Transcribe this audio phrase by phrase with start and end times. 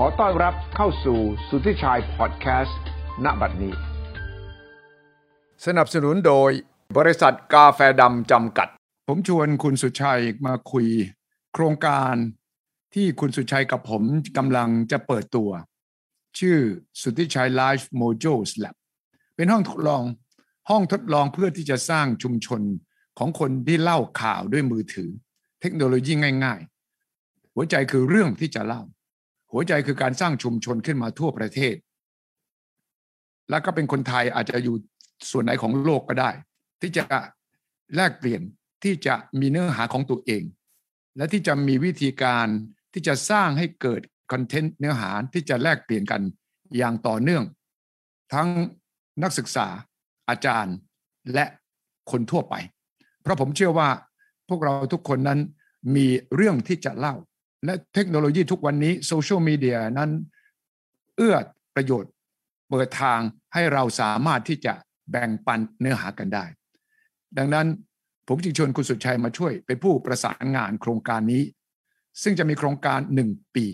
[0.00, 1.18] ขอต้อนรับเข้าสู่
[1.48, 2.80] สุทธิชัยพอดแคสต์
[3.24, 3.74] ณบัดนี้
[5.66, 6.50] สนับสนุนโดย
[6.96, 8.68] บริษัทกาแฟดำจำกัด
[9.08, 10.86] ผมชวนคุณสุชัยมาคุย
[11.54, 12.14] โครงการ
[12.94, 14.02] ที่คุณสุชัยกับผม
[14.36, 15.50] กำลังจะเปิดตัว
[16.38, 16.58] ชื่อ
[17.02, 18.34] สุทธิชัย Life Mojo
[18.64, 18.74] Lab
[19.36, 20.02] เป็นห้องทดลอง
[20.70, 22.62] ห้องทดลองเพื่อที่จะสร้างชุมชน
[23.18, 25.10] ของคนที่เล่าข่าวด้วยมือถือ
[25.60, 26.12] เทคโนโลยี
[26.44, 26.60] ง่าย
[27.06, 28.82] ๆ หัวใจคือเรื่องที่จะเล่า
[29.52, 31.74] หัวใจคือการสร้างชุมชนขึ้นมาทั่วประเทศ
[33.50, 34.76] แล้วก็เป็นคนไทยอาจจะอยู่
[35.30, 36.30] ส่วนไหนของโลกก็ได้
[36.80, 37.04] ที่จะ
[37.96, 38.42] แลกเปลี่ยน
[38.84, 40.42] ที่จะมีเนื้อหาของตัวเอง
[41.16, 42.46] และที่จะมีวิธีการ
[42.92, 44.00] ที่จะสร้างให้เกิด
[44.32, 46.22] คอนเทนต์เนื้อหาที่จะแลกเปลี่ยนกัน
[46.76, 47.44] อย่างต่อเนื่อง
[48.32, 48.48] ทั้ง
[49.22, 49.66] นักศึกษา
[50.28, 50.76] อาจารย์
[51.34, 51.44] และ
[52.10, 52.54] คนทั่วไป
[53.22, 53.88] เพราะผมเชื่อว่า
[54.48, 55.40] พวกเราทุกคนนั้น
[55.96, 57.14] มีเรื่องที่จะเล่า
[57.64, 60.10] และเทคโนโลยีทุกวันนี้โซเชียลมีเดียนั้น
[61.16, 61.36] เอื้อ
[61.74, 62.12] ประโยชน์
[62.68, 63.20] เปิดทาง
[63.54, 64.74] ให้เราสามารถที่จะ
[65.10, 66.44] แบ่งปันเนื้อหากันได้
[67.38, 67.66] ดังนั้น
[68.28, 71.42] ผมจึงชวนคุณสุดชัยมาช่วยเป็นผู้ประสานงานโครงการนี้
[72.22, 73.66] ซึ่งจะมีโครงการหนึ่งปี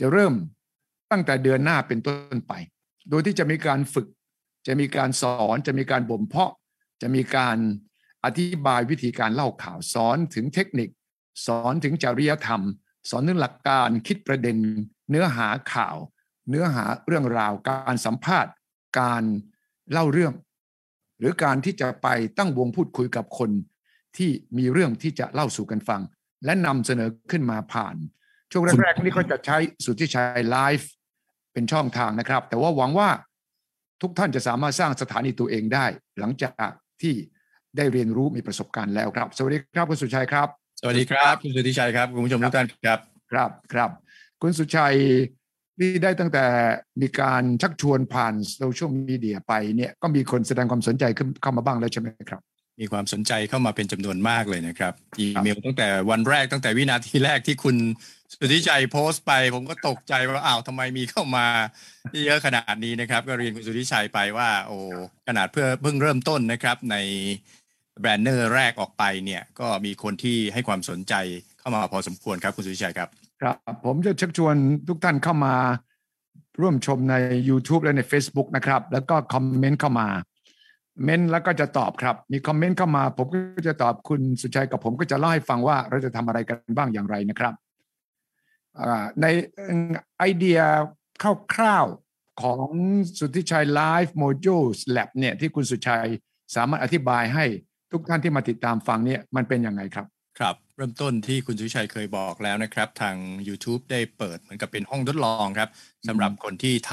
[0.00, 0.34] จะเริ่ม
[1.10, 2.52] ตั้งแต่เดือนหน้าเป็นต้นไป
[3.10, 4.06] โดยที่จะมีการฝึก
[4.66, 6.52] จะมีการสอน จะมีการบ่มเพาะ
[7.02, 7.56] จะมีการ
[8.24, 10.88] อธิบายวิธีการเล่าข่าวสอนถึงเทคนิค
[11.46, 12.62] สอนถึงจริยธรรม
[13.08, 14.56] สอนถึงหลักการคิดประเด็น
[15.10, 15.96] เนื้อหาข่าว
[16.50, 18.52] เนื้อหาเรื่องราว การสัมภาษณ์
[19.00, 19.22] การ
[19.92, 20.34] เล่าเรื่อง
[21.18, 23.50] หรือการที่จะไปตั้งวงพูดคุยกับคน
[24.16, 26.00] ที่มีเรื่องที่จะเล่าสู่กันฟัง
[26.44, 27.96] และนำเสนอขึ้นมาผ่าน
[28.50, 30.90] ช่วงแรกๆนี่ก็จะใช้สุทธิชัยไลฟ์
[31.52, 33.10] เป็นช่องทางนะครับ แต่ว่าหวังว่า
[34.02, 35.86] ทุกท่านจะสามารถสร้างสถานีตัวเองได้
[36.18, 36.70] หลังจาก
[37.02, 37.14] ที่
[37.76, 43.00] ได้เรียนรู้มีประสบการณ์แล้วครับ สวัสดีครับคุณสุชัยครับ สวัสดีครับคุณสุทธิชัยครับคุณผู้ชมทุกท่านครับ
[43.32, 43.90] ครับครับ
[44.42, 44.96] คุณสุชัย
[45.78, 46.44] ที่ได้ตั้งแต่
[47.00, 52.40] มีการชักชวนผ่านโซเชียลมีเดียไปเนี่ยก็มีคนแสดงความสนใจขึ้นเข้ามาบ้างแล้วใช่ไหมครับ
[52.80, 57.76] มีความสนใจเข้ามาเป็นจำนวนมากเลยนะครับ อีเมลตั้งแต่วันแรกตั้งแต่วินาทีแรกที่คุณ
[58.32, 61.46] สุทธิชัยโพสต์ไป ผมก็ตกใจว่าอ้าวทำไมมีเข้ามา
[62.26, 64.76] เยอะขนาดนี้นะครับ ก็เรียนคุณสุทธิชัยไปว่า โอ้
[65.28, 66.96] ขนาดเพื่อเพิ่งเริ่มต้นนะครับใน
[68.00, 71.14] แบรนเนอร์แรกออกไปเนี่ยก็มีคนที่ให้ความสนใจ
[71.58, 73.08] เข้ามาพอสมควรครับคุณสุชัยครับ
[73.42, 74.54] ครับ ผมจะเชักชวน
[74.88, 75.54] ทุกท่านเข้ามา
[76.60, 77.14] ร่วมชมใน
[77.48, 80.08] YouTube และใน Facebook นะครับ แล้วก็คอมเมนต์เข้ามา
[81.04, 87.54] เมนแล้วก็จะตอบครับ มีคอมเมนต์เข้ามา ผมก็จะตอบคุณสุชัยกับผมก็จะเล่าให้ฟังว่าเราจะทำอะไรกันบ้างอย่างไรนะครับ
[89.20, 89.26] ใน
[90.18, 90.58] ไอเดีย
[91.54, 92.68] คร่าวๆของ
[93.18, 94.56] สุทธิชัย Live Mojo
[94.96, 96.08] Lab เนี่ยที่คุณสุชัย
[96.56, 97.44] สามารถอธิบายให้
[97.92, 100.06] ทุกท่านที่มาติดตามฟังเนี่ยมันเป็นยังไงครับ
[100.38, 103.16] ครับ เริ่มต้นที่คุณสุชัยเคยบอกแล้วนะครับ ทาง
[103.48, 105.68] YouTube ได้เปิดเหมือนกับเป็นห้องทดลองครับ
[106.08, 106.92] สำหรับคนที่ท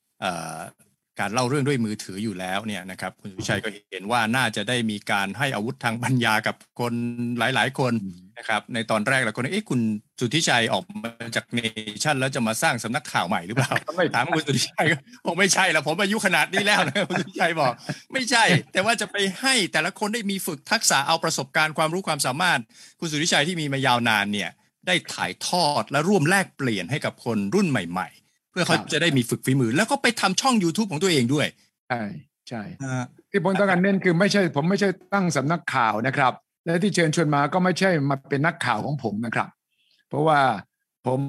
[0.00, 6.94] ำการเล่าเรื่องด้วยมือถืออยู่แล้วเนี่ยนะครับ คุณสุชัยก็เห็นว่าน่าจะได้มีการให้อาวุธทางปัญญากับคน
[7.38, 7.92] หลาย ๆ คน
[8.38, 9.80] นะครับในตอนแรกเราก็เอ๊ะคุณ
[10.20, 11.60] สุทธิชัยออกมาจากเน
[12.02, 13.72] ชั่นแล้วจะมาสร้างสำนักข่าวใหม่หรือเปล่า
[14.14, 14.86] ถามคุณสุทธิชัย
[15.26, 17.72] ผมไม่ใช่แล้วผมอายุขนาดนี้แล้วนะคุณสุทธิชัยบอก
[18.12, 22.60] ไม่ใช่ แต่ว่าจะไปให้แต่ละคนได้มีฝึกทักษะเอาประสบการณ์ความรู้ความสามารถ
[23.00, 24.50] คุณสุทธิชัยที่มีมายาวนานเนี่ย
[24.86, 31.46] ได้ถ่ายทอดและร่วมแลกเปลี่ยนให้กับคนรุ่นใหม่ ๆ เพื่อเขาจะได้มีฝึกฝีมือ แล้วก็ไปทำช่อง YouTube ของตัวเองด้วย
[31.88, 32.02] ใช่
[32.48, 32.62] ใช่
[33.30, 36.32] ที่ผมต้องการเน้นคือไม่ใช่ ผมไม่ใช่ตั้งสำนักข่าวนะครับ
[36.68, 39.48] และที่เชิญชวนมาก็ไม่ใช่มาเป็นนักข่าวของผมนะครับ
[40.08, 40.40] เพราะว่า
[41.06, 41.20] ผม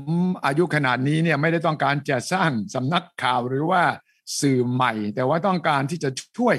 [0.45, 3.81] อายุขนาดนี้เนี่ยไม่ได้ต้องการจะสร้างสำนักข่าวหรือว่า
[4.41, 6.55] สื่อใหม่ แต่ว่าต้องการที่จะช่วย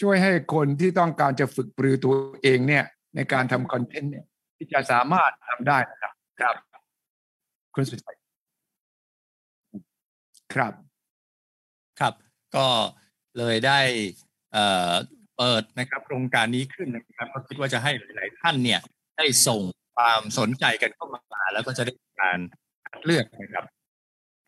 [0.00, 2.84] ช่วยให้คนที่ต้องการจะฝึกปรือตัวเองเนี่ย
[3.16, 4.24] ในการทำคอนเทนต์เนี่ย
[4.56, 6.54] ที่จะสามารถทำได้นะครับ ครับ
[7.74, 8.16] คุณสุชัย
[10.54, 10.72] ครับ
[12.00, 12.14] ครับ
[12.56, 12.66] ก็
[13.38, 13.80] เลยได้
[14.54, 14.92] เอ่อ
[15.38, 18.80] เปิดนะครับโครงการนี้ขึ้นนะครับก็คิดว่าจะให้หลาย ๆ ท่านเนี่ย
[19.16, 19.62] ได้ส่ง
[19.96, 22.38] ความสนใจกันเข้ามาแล้วก็จะได้การ
[22.90, 23.64] คัดเลือกนะครับ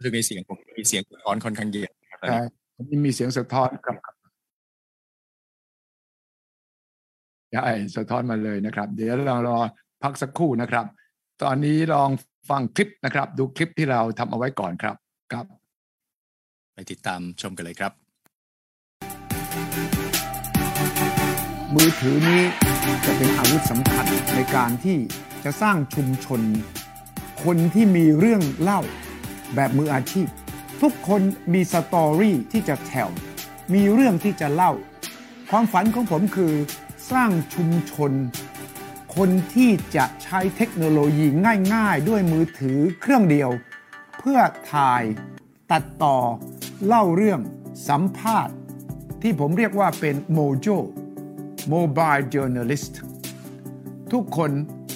[0.02, 2.40] คือมีเสียงผมมีเสียงสะท้อนค่อนข้างเยอะครับใช่
[3.06, 3.96] มีเสียงสะท้อนครับ
[7.52, 7.66] ใช่
[7.96, 9.58] สะท้อนมาเลยนะครับ เดี๋ยวเรารอ
[10.02, 10.86] พักสักครู่นะครับ
[11.42, 12.10] ตอนนี้ลอง
[12.50, 14.96] ฟังคลิปนะครับ ดูคลิปที่เราทำเอาไว้ก่อนครับ
[15.32, 15.46] ครับ
[16.74, 18.05] ไปติดตามชมกันเลยครับ
[21.76, 22.42] มือถือนี้
[23.06, 24.98] จะเป็นอาวุธสำคัญในการที่
[25.44, 26.40] จะสร้างชุมชน
[27.44, 28.80] คนที่มีเรื่องเล่า
[29.54, 30.26] แบบมืออาชีพ
[30.82, 33.10] ทุกคนมีสตอรี่ที่จะแถว
[33.74, 34.72] มีเรื่องที่จะเล่า
[35.50, 36.52] ความฝันของผมคือ
[37.12, 38.12] สร้างชุมชน
[39.14, 41.26] คคนที่จะใช้เทคโนโลยี
[41.74, 43.50] ง่าย ๆ ด้วยมือถือเครื่องเดียว
[44.18, 44.38] เพื่อ
[44.72, 45.02] ถ่าย
[45.70, 46.16] ตัดต่อ
[46.86, 47.40] เล่าเรื่อง
[47.88, 48.54] สัมภาษณ์
[49.22, 50.68] ที่ผมเรียกว่าเป็นโมโจ
[51.72, 52.94] Mobile Journalist
[54.12, 54.50] ทุกคน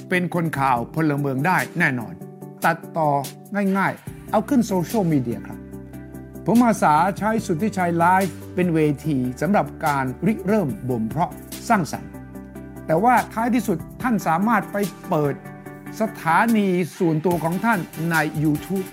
[0.08, 2.14] เป็นคนข่าวพลเมืองได้แน่นอน
[2.64, 3.11] ตัดต่อ
[3.78, 5.58] ง่ายๆ เอาขึ้นโซเชียลมีเดียครับ
[6.46, 11.32] ผมอาสาใช้สุทธิชัยไลฟ์เป็นเวทีสำหรับการริเริ่มบ่มเพาะ
[11.69, 12.11] สร้างสรรค์
[12.87, 14.76] แต่ว่าท้ายที่สุดท่านสามารถไป
[15.08, 15.34] เปิด
[16.00, 16.69] สถานี
[16.99, 17.78] ส่วนตัวของท่าน
[18.11, 18.87] ใน YouTube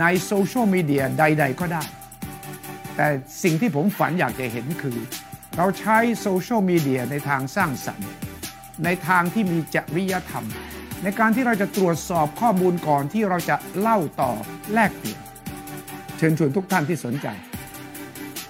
[0.00, 1.82] ในโซเชียลมีเดียใด ๆ ก็ได้
[2.96, 3.06] แต่
[3.42, 4.96] สิ่งที่ผมฝันอยากจะเห็นคือ
[5.58, 8.10] เราใช้โซเชียลมีเดียในทางสร้างสรรค์
[8.84, 10.46] ในทางที่มีจริยธรรม
[11.02, 14.32] ในการที่เราจะตรวจสอบข้อมูลก่อนที่เราจะเล่าต่อ
[14.72, 15.20] แลกเปลี่ยน
[16.16, 17.26] เชิญชวนทุกท่านที่สนใจ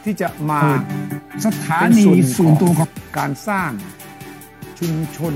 [0.04, 0.60] ที่จะมา
[1.44, 2.04] สถานี
[2.36, 3.72] ส่วนตัวของการสร้าง
[4.78, 5.34] ชุมชน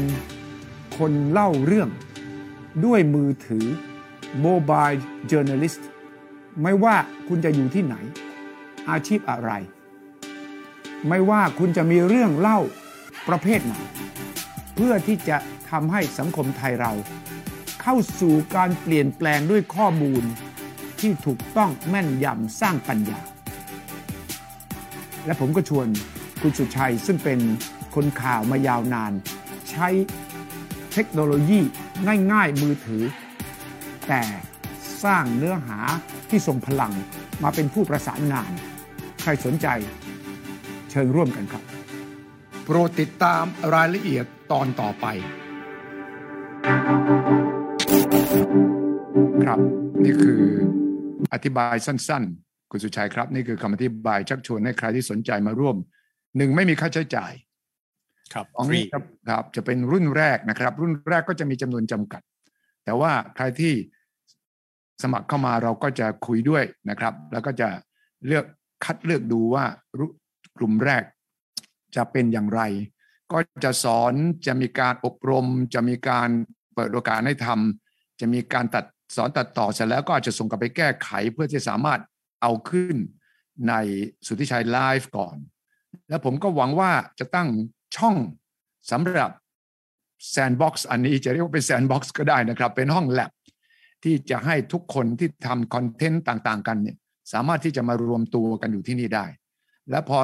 [0.99, 1.88] คนเล่าเรื่อง
[2.84, 3.66] ด้วยมือถือ
[4.44, 4.99] Mobile
[5.31, 5.82] Journalist
[6.62, 6.96] ไม่ว่า
[7.28, 7.96] คุณจะอยู่ที่ไหน
[8.90, 9.50] อาชีพอะไร
[11.08, 12.58] ไม่ว่าคุณจะมีเรื่องเล่า
[13.29, 13.75] ประเภทไหน
[14.75, 15.37] เพื่อที่จะ
[15.70, 16.93] ทำให้สังคมไทยเรา
[17.82, 20.23] เข้าสู่การเปลี่ยนแปลงด้วยข้อมูล
[21.00, 23.20] ที่ถูกต้องแม่นยำสร้างปัญญา
[25.26, 25.87] และผมก็ชวน
[26.41, 27.41] คุณสุชัยซึ่งเป็น
[27.94, 29.12] คนข่าวมายาวนาน
[29.70, 29.88] ใช้
[30.93, 31.61] เทคโนโลยี
[32.32, 33.02] ง่ายๆมือถือ
[34.08, 34.23] แต่
[35.05, 35.79] สร้างเนื้อหา
[36.31, 36.93] ที่ทรงพลัง
[37.43, 38.52] มาเป็นผู้ประสานงาน
[39.23, 39.67] ใครสนใจ
[40.90, 41.62] เชิญร่วมกันครับ
[42.64, 43.44] โปรดติดตาม
[43.75, 45.06] รายละเอียดตอนต่อไป
[49.44, 49.58] ครับ
[50.04, 50.40] นี่คือ
[51.34, 55.76] อธิบายสั้นๆ คุณสุชัยครับ นี่คือคำอธิบายชักชวนให้ใครที่สนใจมาร่วม
[56.37, 57.32] หนึ่งไม่มีค่าใช้จ่าย
[58.34, 62.22] ครับสองฟรีครับครับจะเป็นรุ่นแรกนะครับ รุ่นแรกก็จะมีจำนวนจำกัด
[62.84, 63.72] แต่ว่าใครที่
[65.02, 67.69] สมัครเข้ามาเราก็จะคุยด้วยนะครับ แล้วก็จะ
[68.26, 68.44] เลือก
[68.84, 69.64] คัดเลือกดูว่า
[69.98, 70.06] รุ
[70.61, 71.03] กลุ่มแรก
[71.97, 72.62] จะเป็นอย่างไร
[73.33, 74.15] ก็จะสอน
[74.47, 76.29] จะมีการอบรม จะมีการ
[76.75, 78.85] เปิดโอกาสให้ทำจะมีการตัด
[79.17, 82.01] สอนตัดต่อเสร็จแล้วก็อาจจะส่งกลับไปแก้ไขเพื่อที่สามารถ
[82.43, 82.97] เอาขึ้น
[83.69, 83.75] ใน
[84.27, 85.37] สุทธิชัยไลฟ์ก่อน
[86.09, 87.49] แล้วผมก็หวังว่าจะตั้ง
[87.97, 88.17] ช่อง
[88.91, 89.31] สำหรับ
[90.31, 93.31] sandbox อันนี้จะเรียกว่าเป็น sandbox ก็ได้นะครับ เป็นห้องแลบ
[94.05, 96.97] ที่จะให้ทุกคนที่ทำคอนเทนต์ต่างๆ กันเนี่ย
[97.33, 99.27] สามารถที่จะมารวมตัวกันอยู่ที่นี่ได้
[99.91, 100.19] และพอ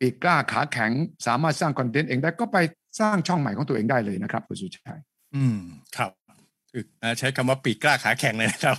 [0.00, 0.92] ปีกกล้าขาแข็ง
[1.26, 2.58] สามารถสร้างคอนเทนต์เองได้ก็ไป
[3.00, 5.00] สร้างช่องใหม่ของตัวเองได้เลยนะครับคุณสุชัย
[5.36, 5.58] อืม
[5.96, 6.10] ครับ
[6.70, 8.76] คือเอ่อใช้คำว่าปีกกล้าขาแข็งเลยนะครับ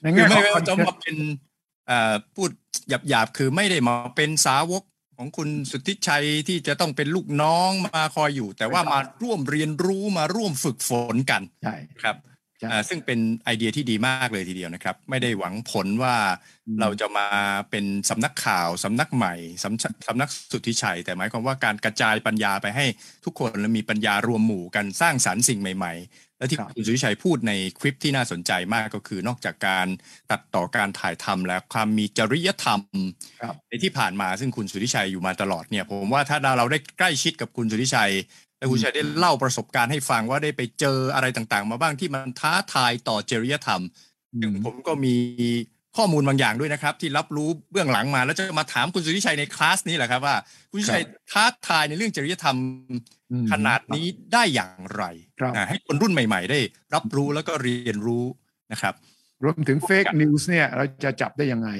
[0.00, 1.16] ในคือแง่ขไม่องคอนจะเทนมาต์เป็น
[1.86, 2.50] เอ่อพูด
[3.08, 4.82] หยาบๆ คือไม่ได้มาเป็นสาวก
[5.16, 12.29] ของคุณสุทธิชัยที่จะต้องเป็นลูกน้องมาคอยอยู่ แต่ว่ามาร่วมเรียนรู้มาร่วมฝึกฝนกันใช่ครับใช่อ่า
[12.88, 16.16] ซึ่งเป็นไอเดียที่ดีมากเลยทีเดียวนะครับ ไม่ได้หวังผลว่า
[16.66, 17.26] อืมเราจะมา
[17.70, 22.86] เป็นสำนักข่าวสำนักใหม่สำสำนักสุทธิชัย แต่หมายความว่าการกระจายปัญญาไปให้
[23.24, 29.86] ทุกคนและมีปัญญารวมหมู่กันสร้างสรรค์สิ่งใหม่ ๆ และที่ครับคุณสุทธิชัยพูดในคลิปที่น่าสนใจมากก็คือนอกจากการ
[30.30, 32.80] ตัดต่อการถ่ายทำแล้วความมีจริยธรรม
[33.40, 38.12] ครับในที่ผ่านมาซึ่งคุณสุทธิชัยอยู่มาตลอดเนี่ยผมว่าถ้าเราได้ใกล้ชิดกับคุณสุทธิชัย
[38.60, 43.82] และคุณสุทธิชัยได้เล่าประสบการณ์ให้ฟังว่าได้ไปเจออะไรต่างๆ มาบ้างที่มันท้าทายต่อจริยธรรม
[44.40, 45.14] ซึ่งผมก็มี
[45.96, 50.36] ข้อมูลบางอย่างด้วยนะครับ ที่รับรู้เบื้องหลังมา แล้วจะมาถามคุณสุทธิชัยในคลาสนี้แหละครับว่า
[50.70, 52.56] คุณสุทธิชัยท้าทายในเรื่องจริยธรรม
[53.30, 55.04] อืมขนาดนี้ได้อย่างไร
[55.40, 56.60] ครับอ่าให้คนรุ่นใหม่ ๆ ได้
[56.94, 58.24] รับรู้แล้วก็เรียนรู้
[58.72, 58.94] นะครับ
[59.44, 61.70] รวมถึง fake news เนี่ยเราจะจับได้ยังไง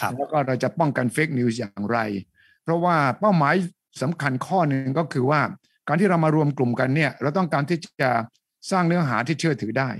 [0.00, 1.98] ครับแล้วก็เราจะป้องกัน fake news อย่างไร
[2.62, 3.54] เพราะว่าเป้าหมาย
[4.02, 5.40] สำคัญข้อหนึ่งก็คือว่า
[5.88, 8.10] การที่เรามารวมกลุ่มกันเนี่ยเราต้องการที่จะ
[8.70, 9.90] สร้างเนื้อหาที่เชื่อถือได้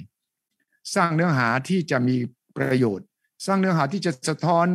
[0.94, 2.16] สร้างเนื้อหาที่จะมี
[2.56, 3.06] ประโยชน์
[3.46, 4.66] สร้างเนื้อหาที่จะสะท้อน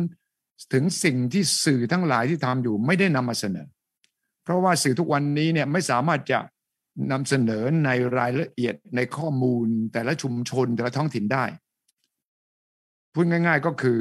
[0.72, 3.66] ถึงสิ่งที่สื่อทั้งหลายที่ทำอยู่ไม่ได้นำมาเสนอ
[4.44, 6.38] เพราะว่าสื่อทุกวันนี้เนี่ยไม่สามารถจะ
[7.12, 11.44] นำเสนอในรายละเอียดในข้อมูลแต่ละชุมชนแต่ละท้องถิ่นได้
[13.12, 13.98] พูดง่าย ๆก็คือ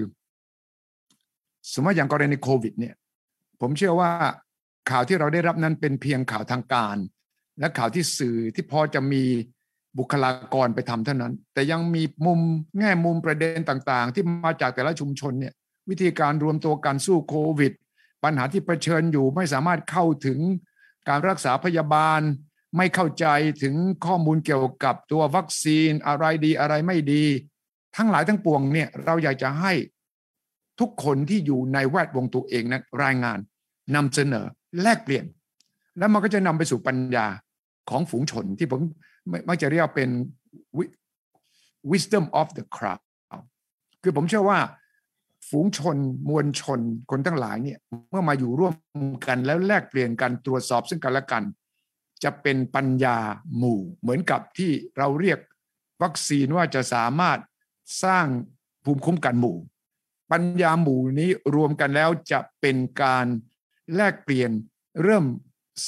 [1.74, 2.96] สมมติอย่างกรณีโควิดเนี่ย
[3.62, 4.12] ผมเชื่อว่า
[4.90, 6.98] ข่าวที่เราได้รับนั้นเป็นเพียงข่าวทางการ
[7.60, 9.24] และข่าวที่สื่อที่พอจะมี
[9.98, 12.40] บุคลากรไปทำเท่านั้น แต่ยังมีมุม
[12.80, 15.54] แง่มุมประเด็นต่างๆ ที่มาจากแต่ละชุมชนเนี่ย
[15.90, 17.74] วิธีการรวมตัวกันสู้โควิด
[18.24, 20.40] ปัญหาที่เผชิญอยู่ไม่สามารถเข้าถึง
[21.10, 22.22] การรักษาพยาบาล
[22.78, 23.26] ไม่เข้าใจ
[23.64, 27.24] ถึงข้อมูลเกี่ยวกับตัววัคซีนอะไรดีอะไรไม่ดี
[27.96, 29.74] ทั้งหลายทั้งปวงเนี่ยเราอยากจะให้
[30.80, 33.40] ทุกคนที่อยู่ในแวดวงตัวเองนะรายงาน
[33.96, 34.46] นำเสนอ
[34.82, 35.26] แลกเปลี่ยน
[35.98, 37.26] แล้วมันก็จะนำไปสู่ปัญญา
[37.90, 38.82] ของฝูงชนที่ผม
[39.48, 40.10] มักจะเรียกเป็น
[41.92, 43.02] wisdom of the crowd
[44.04, 44.60] คือผมเชื่อว่า
[45.50, 45.98] ฝูงชน
[46.30, 46.80] มวลชน
[47.12, 48.74] คนทั้งหลายเนี่ยเมื่อมาอยู่ร่วม
[49.28, 51.44] กันแล้วแลกเปลี่ยนกันตรวจสอบซึ่งกันและกัน
[52.24, 53.18] จะเป็นปัญญา
[53.58, 55.40] หมู่ เหมือนกับที่เราเรียก
[56.04, 57.40] วัคซีนว่าจะสามารถ
[58.04, 58.26] สร้าง
[58.84, 59.58] ภูมิคุ้มกันหมู่
[60.32, 63.26] ปัญญาหมู่นี้รวมกันแล้วจะเป็นการ
[63.96, 64.52] แลกเปลี่ยน
[65.04, 65.26] เริ่ม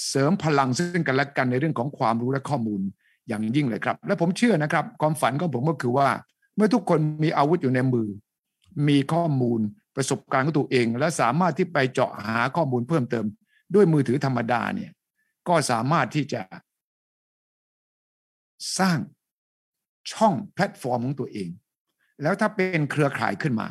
[0.07, 2.81] เสริมพลังซึ่งกันและกันในเรื่องของความรู้และข้อมูล
[3.27, 6.09] อย่างยิ่งเลยครับ และผมเชื่อนะครับ ความฝันของผมก็คือว่า
[6.55, 8.09] เมื่อทุกคนมีอาวุธอยู่ในมือ
[8.87, 9.59] มีข้อมูล
[9.95, 13.25] ประสบการณ์ของตัวเอง และสามารถที่ไปเจาะหาข้อมูลเพิ่มเติม
[13.75, 14.91] ด้วยมือถือธรรมดาเนี่ย
[15.47, 16.41] ก็สามารถที่จะ
[18.79, 18.99] สร้าง
[20.11, 21.49] ช่องแพลตฟอร์มของตัวเอง
[22.21, 23.67] แล้วถ้าเป็นเครือข่ายขึ้นมา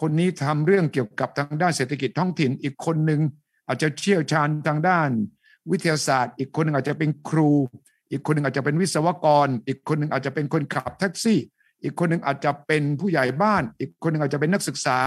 [0.00, 3.20] คนนี้ทำเรื่องเกี่ยวกับทางด้านเศรษฐกิจท้องถิ่นอีกคนหนึ่ง
[3.68, 5.10] อาจจะเชี่ยวชาญทางด้าน
[5.70, 7.50] วิทยาศาสตร์ อีกคนหนึ่งอาจจะเป็นครู
[8.10, 11.40] อีกคนหนึ่งอาจจะเป็นวิศวกร อีกคนหนึ่งอาจจะเป็นคนขับแท็กซี่
[11.82, 14.98] อีกคนหนึ่งอาจจะเป็นผู้ใหญ่บ้าน อีกคนหนึ่งอาจจะเป็นนักศึกษา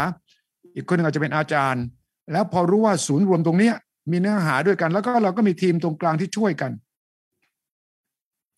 [0.75, 1.83] อีกคนหนึ่งอาจจะเป็นอาจารย์
[2.31, 3.71] แล้วพอรู้ว่าศูนย์รวมตรงนี้
[4.11, 6.71] มีเนื้อหาด้วยกัน แล้วก็เราก็มีทีมตรงกลางที่ช่วยกัน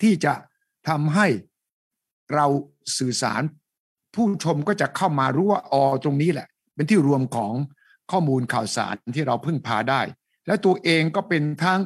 [0.01, 0.34] ที่จะ
[0.89, 1.27] ทำให้
[2.36, 2.46] เรา
[2.98, 3.41] สื่อสาร
[4.13, 7.53] ผู้ชมก็จะเข้ามารู้ว่าออตรงนี้แหละ เป็นที่รวมของ
[8.12, 10.01] ข้อมูลข่าวสารที่เราพึ่งพาได้
[10.48, 11.80] และตัวเองก็เป็นทั้ง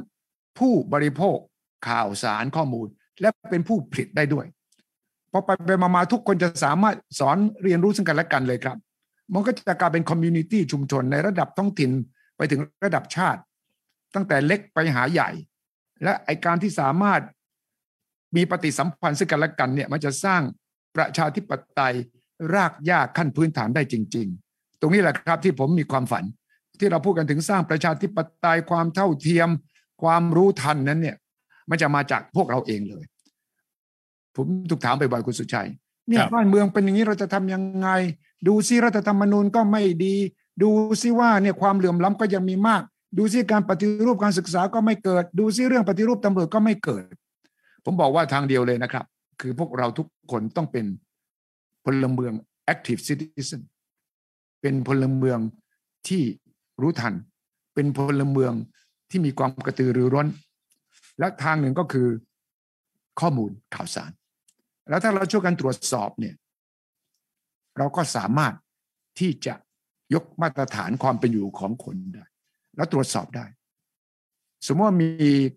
[0.60, 1.38] ผู้บริโภค
[1.88, 2.88] ข่าวสารข้อมูล
[3.22, 4.46] และเป็นผู้ผลิตได้ด้วย
[5.32, 8.78] พอไปไปมาทุกคนจะสามารถสอนเรียนรู้ซึ่งกันและกันเลยครับ
[9.34, 11.92] มันก็จะกลายเป็น community ชุมชนในระดับท้องถิ่น
[12.38, 13.42] ไปถึงระดับชาติ
[14.16, 15.30] ตั้งแต่เล็กไปหาใหญ่
[16.04, 17.22] และไอการที่สามารถ
[18.36, 20.42] มีปฏิสัมพันธ์ซึ่งกันและกันเนี่ยมันจะสร้าง
[20.96, 21.96] ประชาธิปไตย
[22.54, 24.28] รากหญ้าขั้นพื้นฐานได้จริง
[24.84, 26.24] ตรงนี้แหละครับที่ผมมีความฝัน
[26.80, 29.50] ที่เราพูดกันถึงสร้างประชาธิปไตยความเท่าเทียม
[30.02, 31.18] ความรู้ทันนั้นเนี่ย
[31.70, 33.04] มันจะมาจากพวกเราเองเลย
[34.36, 35.70] ผมถูกถามไปบ่อยคุณสุชัย
[36.08, 37.90] เนี่ยบ้านเมืองเป็นอย่างนี้เราจะทำยังไง
[38.48, 40.16] ดูซิรัฐธรรมนูญก็ไม่ดี
[40.64, 40.70] ดู
[41.02, 42.82] ซิว่าเนี่ยความเหลื่อมล้ำก็ยังมีมาก
[43.18, 47.04] ดูซิการปฏิรูปการศึกษาก็ไม่เกิด ดูซิเรื่องปฏิรูปตำรวจก็ไม่เกิด
[47.86, 49.06] ผมบอกว่าทางเดียวเลยนะครับ
[49.42, 50.86] คือพวกเราทุกคนต้องเป็น
[51.86, 52.34] พลเมือง
[52.74, 53.62] active citizen
[54.64, 55.40] เป็นพลเมือง
[56.08, 56.24] ที่
[56.82, 57.14] รู้ทัน
[57.74, 58.54] เป็นพลเมือง
[59.10, 60.28] ที่มีความกระตือรือร้น
[61.20, 62.08] และทางหนึ่งก็คือ
[63.20, 64.12] ข้อมูลข่าวสาร
[64.90, 66.36] แล้วถ้าเราช่วยกันตรวจสอบเนี่ย
[67.78, 68.54] เราก็สามารถ
[69.20, 69.54] ที่จะ
[70.14, 72.26] ยกมาตรฐานความเป็นอยู่ของคนได้
[72.76, 73.46] แล้วตรวจสอบได้
[74.68, 75.10] สมมติว่ามี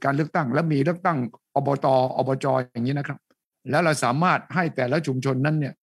[0.05, 1.19] การเลือกตั้ง และมีเลือกตั้ง
[1.55, 1.87] อบต
[2.19, 3.19] อบจอย่างนี้นะครับ
[3.71, 5.75] แล้วเราสามารถให้แต่ละชุมชนนั้นเนี่ย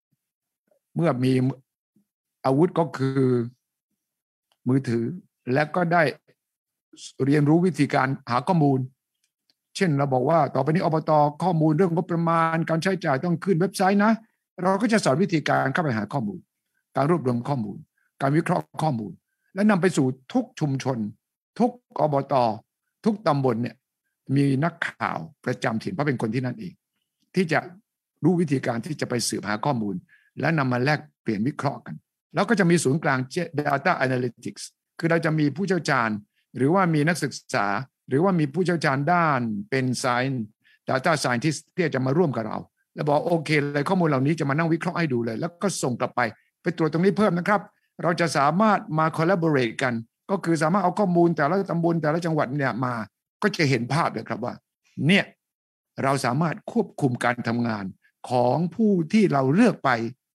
[0.94, 1.32] เมื่อมี
[2.44, 3.20] อาวุธก็คือ
[4.68, 5.04] มือถือ
[5.52, 6.02] และก็ได้
[7.24, 8.78] เรียนรู้วิธีการหาข้อมูล
[9.76, 11.10] เช่นเราบอกว่าต่อไปนี้อบต
[11.42, 14.12] ข้อมูลเรื่องงบประมาณ การใช้จ่ายต้องขึ้นเว็บไซต์นะ
[14.62, 16.38] เราก็จะสอนวิธีการเข้าไปหาข้อมูล
[16.96, 17.78] การรวบรวมข้อมูล
[18.20, 19.12] การวิเคราะห์ข้อมูล
[19.54, 20.98] และนำไปสู่ทุกชุมชน
[21.58, 21.70] ทุก
[22.00, 22.34] อบต
[23.04, 23.76] ทุกตำบลเนี่ย
[24.36, 26.72] มีนักข่าวประจำถิ่นเพราะเป็นคนที่นั่นเอง
[27.34, 27.58] ที่จะ
[28.24, 29.94] รู้วิธีการที่จะไปสืบหาข้อมูล
[30.40, 31.94] และนำมาแลกเปลี่ยนวิเคราะห์กัน
[32.34, 33.18] แล้วก็จะมีศูนย์กลาง
[33.58, 34.62] Data Analytics
[34.98, 36.10] คือเราจะมีผู้เชี่ยวชาญ
[36.56, 37.66] หรือว่ามีนักศึกษา
[38.08, 40.40] หรือว่ามีผู้เชี่ยวชาญด้านเป็น Science
[40.88, 42.58] Data Scientist ที่จะมาร่วมกับเรา
[42.94, 46.20] แล้วบอกโอเคเลยข้อมูลเหล่านี้จะมานั่งวิเคราะห์ให้ดูเลย แล้วก็ส่งกลับไป
[46.62, 47.60] ไปตรวจตรงนี้เพิ่มนะครับ
[48.02, 49.94] เราจะสามารถมา collaborate กัน
[50.30, 52.94] ก็คือสามารถเอาข้อมูลแต่ละตำบลแต่ละจังหวัดเนี่ยมา
[53.42, 54.54] ก็จะเห็นภาพเลยครับว่า
[55.06, 55.24] เนี่ย
[56.02, 57.84] เราสามารถควบคุมการทำงาน
[58.30, 59.90] ของผู้ที่เราเลือกไป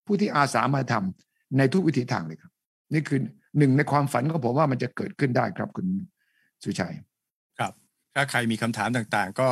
[0.05, 2.51] ผู้ที่อาสามาทำ ในทุกวิถีทางเลยครับ
[2.93, 3.19] นี่คือ
[3.57, 5.87] หนึ่งในความฝันของผมว่ามันจะเกิดขึ้นได้ครับคุณ
[6.63, 6.93] สุชัย
[7.59, 7.73] ครับ
[8.15, 9.49] ถ้าใครมีคำถามต่างๆ ก็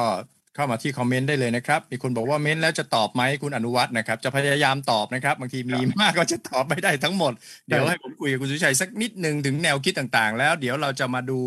[0.55, 7.33] เข้ามาที่คอมเมนต์ได้เลยนะครับ มีคนบอกว่าเม้นแล้วจะตอบไหมคุณอนุวัฒน์นะครับ จะพยายามตอบนะครับ บางทีมีมากก็จะตอบไม่ได้ทั้งหมด
[7.67, 11.39] เดี๋ยวให้ผมคุยกับคุณสุชัยสักนิดหนึ่งถึงแนวคิดต่างๆ แล้ว เดี๋ยวเราจะมาดู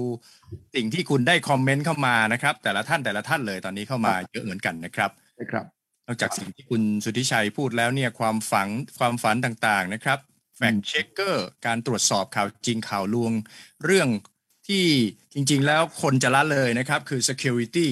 [0.74, 5.10] สิ่งที่คุณได้คอมเมนต์เข้ามานะครับ แต่ละท่านแต่ละท่านเลยตอนนี้เข้ามาเยอะเหมือนกันนะครับ
[5.50, 5.66] ครับ
[6.06, 10.18] นอกจากสิ่งที่คุณสุทธิชัยพูดแล้วเนี่ยความฝันความฝันต่างๆนะครับ
[10.60, 13.32] แฟกเช็คเกอร์การตรวจสอบข่าวจริงข่าวลวง
[13.84, 14.08] เรื่อง
[14.68, 14.84] ที่
[15.34, 17.88] จริงๆ แล้วคนจะละเลยนะครับ คือ security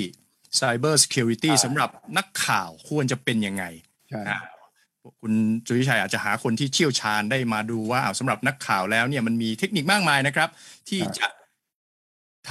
[0.60, 3.64] cyber security สำหรับนักข่าวควรจะเป็นยังไง
[5.20, 5.32] คุณ
[5.66, 10.48] จุวิชัยอาจจะหาคนที่เชี่ยวชาญได้มาดูว่าสำหรับนักข่าวแล้วเนี่ยมันมีเทคนิคมากมายนะครับ
[10.88, 11.26] ที่จะ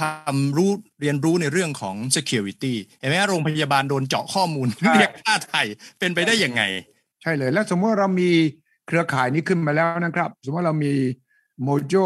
[0.00, 0.70] ทำรู้
[1.00, 5.66] เรียนรู้ในเรื่องของ security เห็นไหมโรงพยาบาลโดนเจาะข้อมูลเรียกค่าไทย
[5.98, 6.62] เป็นไปได้ยังไง
[7.22, 8.30] ใช่เลย แล้วสมมติเรามี
[8.88, 10.92] เครือข่ายนี้ขึ้นมาแล้วนะครับ สมมติเรามี
[11.66, 12.04] Mojo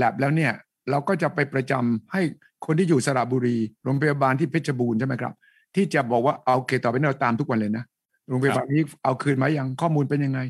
[0.00, 0.52] Lab แล้วเนี่ย
[0.90, 2.22] เราก็จะไปประจำให้
[2.66, 5.34] คนที่อยู่สระบุรี โรงพยาบาลที่เพชรบูรณ์ใช่ไหมครับ
[5.74, 7.84] ที่จะบอกว่าเอาโอเคต่อไปนี้เราตามทุกวันเลยนะ
[8.28, 10.40] โรงพยาบาลนี้เอาคืนมายังข้อมูลเป็นยังไง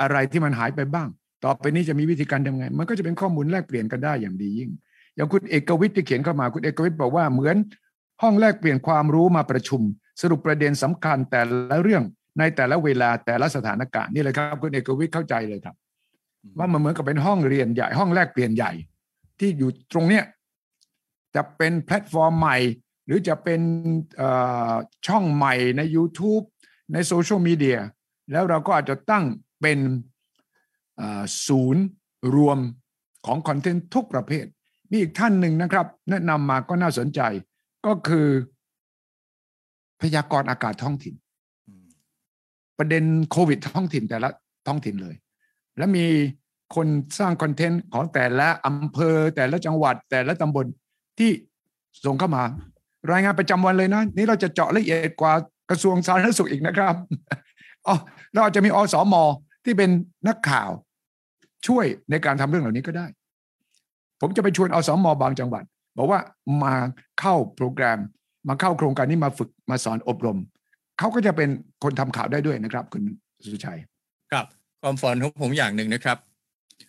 [0.00, 1.08] อะไรที่มันหายไปบ้าง
[1.44, 4.70] ต่อไปนี้จะมีวิธีการทำไง มันก็จะเป็นข้อมูลแลกเปลี่ยนกันได้อย่างดียิ่ง
[5.14, 7.56] อย่างคุณเอกวิทย์ที่เขียนเข้ามาคุณเอกวิทย์บอกว่าเหมือน
[8.22, 9.80] ห้องแลกเปลี่ยนความรู้มาประชุม
[10.20, 11.40] สรุปประเด็นสำคัญแต่
[11.70, 12.04] ละเรื่อง
[12.38, 15.76] ในแต่ละเวลาแต่ละสถานการณ์นี่เลยครับคุณเอกวิทย์เข้าใจเลยครับ
[16.58, 18.72] ว่ามันเหมือนกับเป็นห้องเรียนใหญ่ห้องแลกเปลี่ยนใหญ่
[19.38, 20.24] ที่อยู่ตรงเนี้ย
[21.34, 22.56] จะเป็นแพลตฟอร์มใหม่
[23.06, 23.60] หรือจะเป็น
[25.06, 26.44] ช่องใหม่ใน YouTube
[26.92, 27.78] ในโซเชียลมีเดีย
[28.32, 29.24] แล้วเราก็อาจจะตั้ง
[29.60, 29.78] เป็น
[31.46, 31.84] ศูนย์
[32.36, 32.58] รวม
[33.26, 34.46] ของคอนเทนต์ทุกประเภท
[34.90, 37.20] มีอีกท่านหนึ่งนะครับ แนะนำมาก็น่าสนใจ
[37.86, 38.28] ก็คือ
[40.00, 41.14] พยากรณ์อากาศท้องถิ่น
[42.78, 44.28] ประเด็นโควิดท้องถิ่นแต่ละ
[44.66, 45.14] ท้องถิ่นเลย
[45.78, 46.06] และมี
[46.74, 46.86] คน
[47.18, 50.66] สร้างคอนเทนต์ของแต่ละอำเภอ แต่ละจังหวัดแต่ละตำบล
[51.18, 51.30] ที่
[52.04, 52.42] ส่งเข้ามา
[53.12, 55.32] รายงานประจำวันเลยนะ นี่เราจะเจาะละเอียดกว่า
[55.70, 56.94] กระทรวงสาธารณสุขอีกนะครับ
[57.86, 57.96] อ๋อ
[58.32, 59.14] เราอาจจะมีอสม
[59.64, 59.90] ที่เป็น
[60.28, 60.70] นักข่าว
[61.66, 63.06] ช่วยในการทำเรื่องเหล่านี้ก็ได้
[64.20, 65.64] ผมจะไปชวนอสมบางจังหวัด
[65.96, 66.20] บอกว่า
[66.64, 66.74] มา
[67.20, 67.98] เข้าโปรแกรม
[68.48, 70.38] มาเข้าโครงการนี้มาฝึกมาสอนอบรม
[70.98, 71.48] เขาก็จะเป็น
[71.84, 73.02] คนทำข่าวได้ด้วยนะครับ คุณ
[73.44, 73.78] สุชัย
[74.32, 74.46] ครับ
[74.82, 76.18] ความฝันของผมอย่างหนึ่งนะครับ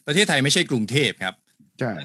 [0.08, 1.36] ประเทศไทยไม่ใช่กรุงเทพครับ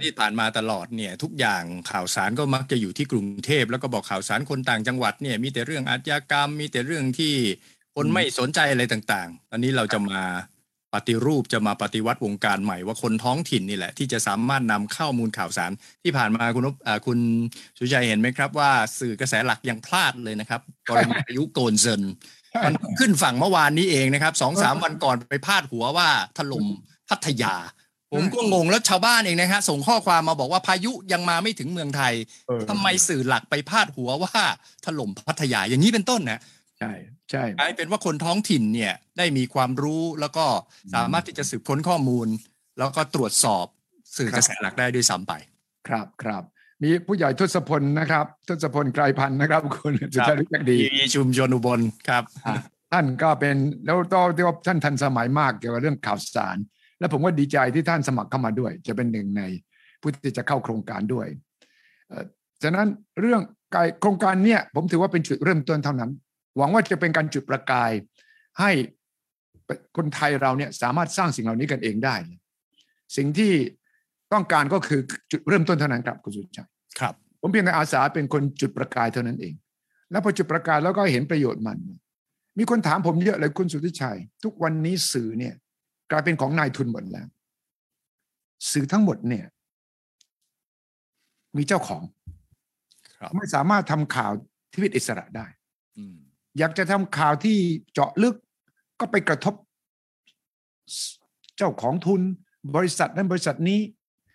[0.03, 7.35] ที่ผ่านมาตลอดเนี่ยทุกอย่างข่าวสารก็มักจะอยู่ที่กรุงเทพแล้วก็บอกข่าวสารคนต่างจังหวัดเนี่ยมีแต่เรื่องอาชญากรรม มีแต่เรื่องที่
[7.97, 10.23] คนไม่สนใจอะไรต่างๆ ตอนนี้เราจะมา
[10.95, 15.71] ปฏิรูปจะมาปฏิวัติวงการใหม่ว่าคนท้องถิ่นนี่แหละ ที่จะสามารถนำข้อมูลข่าวสาร
[16.03, 16.65] ที่ผ่านมาคุณ
[17.07, 17.19] คุณ
[17.79, 22.03] สุชัยเห็นไหมครับว่าสื่อกระแสหลักยังพลาดเลยนะครับกรณีพายุโกนเซน
[22.65, 26.67] มันขึ้นฝั่งเมื่อวานนี้เองนะครับสองสามวันก่อนไปพาดหัวว่าถล่ม
[27.09, 27.55] พัทยา
[28.13, 32.15] ผมก็งงแล้วชาวบ้านเองนะฮะส่งข้อความมาบอกว่าพายุยังมาไม่ถึงเมืองไทย
[32.71, 34.41] ทำไมสื่อหลักไปพาดหัวว่า
[34.87, 36.41] ถล่มพัทยาอย่างนี้เป็นต้นนะ
[36.81, 36.93] ใช่
[37.31, 40.47] ใช่กลายเป็นว่าคนท้องถิ่นเนี่ยได้มีความรู้แล้วก็
[40.95, 42.29] สามารถที่จะสืบค้นข้อมูล
[42.79, 43.67] แล้วก็ตรวจสอบ
[44.17, 45.33] สื่อกระแสหลักได้ด้วยซ้ำไป
[45.89, 46.43] ครับครับ
[46.83, 50.77] มีผู้ใหญ่ทศพลนะครับ ทศพลไกรพันธ์นะครับคุณสุชาติรู้จักดี
[51.15, 52.25] ชุมชนอุบลครับ
[52.93, 56.57] ท่านก็เป็นแล้วต่อที่ว่าท่านทันสมัยมากเกี่ยวกับเรื่องข่าวสาร
[56.99, 59.43] และผมก็ดีใจที่ท่านสมัครเข้ามาด้วย จะเป็นหนึ่งใน
[60.01, 61.27] ผู้ที่จะเข้าโครงการด้วย
[62.63, 62.89] ฉะนั้น
[63.21, 63.41] เรื่อง
[64.01, 66.11] โครงการเนี้ยผมถือว่าเป็นจุดเริ่มต้นเท่านั้น
[66.57, 67.91] หวังว่าจะเป็นการจุดประกาย
[68.61, 68.71] ให้
[69.97, 72.17] คนไทยเราเนี่ยสามารถสร้างสิ่งเหล่านี้กันเองได้
[73.17, 73.53] สิ่งที่
[74.33, 76.69] ต้องการก็คือจุดเริ่มต้นเท่านั้นครับคุณสุชัย
[77.01, 79.55] ครับ ผมเพียงแต่อาสาเป็นคนจุดประกายเท่านั้นเอง
[80.11, 81.79] แล้วพอจุดประกายแล้วก็เห็นประโยชน์มัน
[82.59, 85.55] มีคนถามผมเยอะเลยคุณสุทธิชัย ทุกวันนี้สื่อเนี่ย
[86.11, 87.27] กลายเป็นของนายทุนหมดแล้ว
[88.73, 89.47] สื่อทั้งหมดเนี่ย
[91.57, 92.03] มีเจ้าของ
[93.37, 94.33] ไม่สามารถทำข่าว
[94.73, 95.47] ที่เป็นอิสระได้
[96.59, 97.59] อยากจะทำข่าวที่
[97.93, 98.35] เจาะลึก
[99.01, 99.55] ก็ไปกระทบ
[101.57, 102.21] เจ้าของทุน
[102.77, 103.81] บริษัทนั้นบริษัทนี้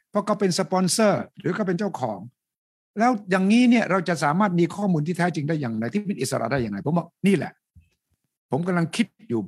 [0.09, 2.19] เพราะเขาเป็นสปอนเซอร์หรือเขาเป็นเจ้าของ
[2.99, 7.53] แล้วอย่างนี้เนี่ยเราจะสามารถมีข้อมูลที่แท้จริงได้อย่างไรที่เป็นอิสระได้อย่างไรผมบอกนี่แหละ
[8.51, 9.41] ผมกำลังคิดอยู่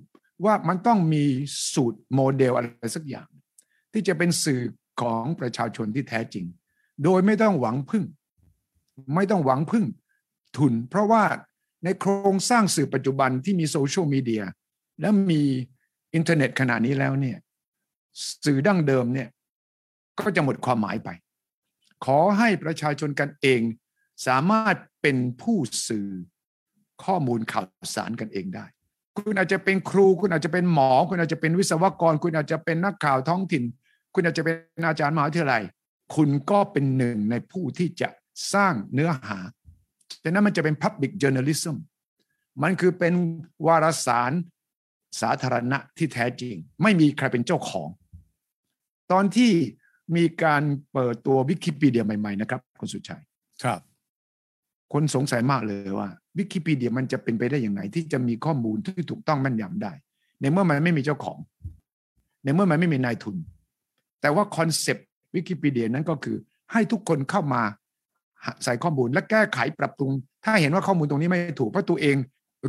[0.45, 1.23] ว่ามันต้องมี
[1.73, 3.27] สูตรโมเดลอะไรสักอย่าง
[3.93, 4.62] ที่จะเป็นสื่อ
[5.01, 6.45] ของประชาชนที่แท้จริง
[7.03, 8.03] โดยไม่ต้องหวังพึ่ง
[9.15, 9.86] ไม่ต้องหวังพึ่ง
[10.58, 11.23] ทุน เพราะว่า
[11.84, 14.44] ในโครงสร้างสื่อปัจจุบันที่มีโซเชียลมีเดีย
[15.02, 15.42] และมี
[16.13, 17.38] อินเทอร์เน็ตขนาดนี้แล้วเนี่ย
[18.46, 19.30] สื่อดั้งเดิมเนี่ย
[20.20, 21.10] ก็จะหมดความหมายไป
[22.06, 23.62] ขอให้ประชาชนกันเอง
[24.28, 26.08] สามารถเป็นผู้สื่อ
[27.04, 28.66] ข้อมูลข่าวสารกันเองได้
[29.18, 33.63] คุณอาจจะเป็นครู คุณอาจจะเป็นหมอ คุณอาจจะเป็นวิศวกร คุณอาจจะเป็นนักข่าวท้องถิ่น
[34.13, 35.63] คุณอาจจะเป็นอาจารย์มหาวิทยาลัย
[36.16, 38.10] คุณก็เป็นหนึ่งในผู้ที่จะ
[38.54, 39.40] สร้างเนื้อหา
[40.28, 41.76] ดังนั้นมันจะเป็น Public Journalism
[42.63, 43.13] มันคือเป็น
[43.66, 44.32] วารสาร
[45.22, 47.90] สาธารณะที่แท้จริง ไม่มีใครเป็นเจ้าของ
[49.12, 49.52] ตอนที่
[50.16, 50.63] มีการ
[50.94, 53.24] เปิดตัววิกิพีเดียใหม่ ๆ นะครับ คุณสุชัย
[53.63, 53.82] ครับ
[54.94, 59.92] คนสงสัยมากเลยว่าวิกิพีเดียมันจะเป็นไปได้อย่างไรที่จะมีข้อมูลที่ถูกต้องแม่นยำได้
[60.42, 61.38] ในเมื่อมันไม่มีเจ้าของ
[62.44, 63.38] ในเมื่อมันไม่มีนายทุน
[64.22, 66.38] แต่ว่าคอนเซปต์วิกิพีเดียนั้นก็คือ
[66.72, 67.63] ให้ทุกคนเข้ามา
[68.64, 70.12] ใส่ข้อมูลและแก้ไขปรับปรุง
[70.46, 72.16] ถ้าเห็นว่าข้อมูลตรงนี้ไม่ถูก เพราะตัวเอง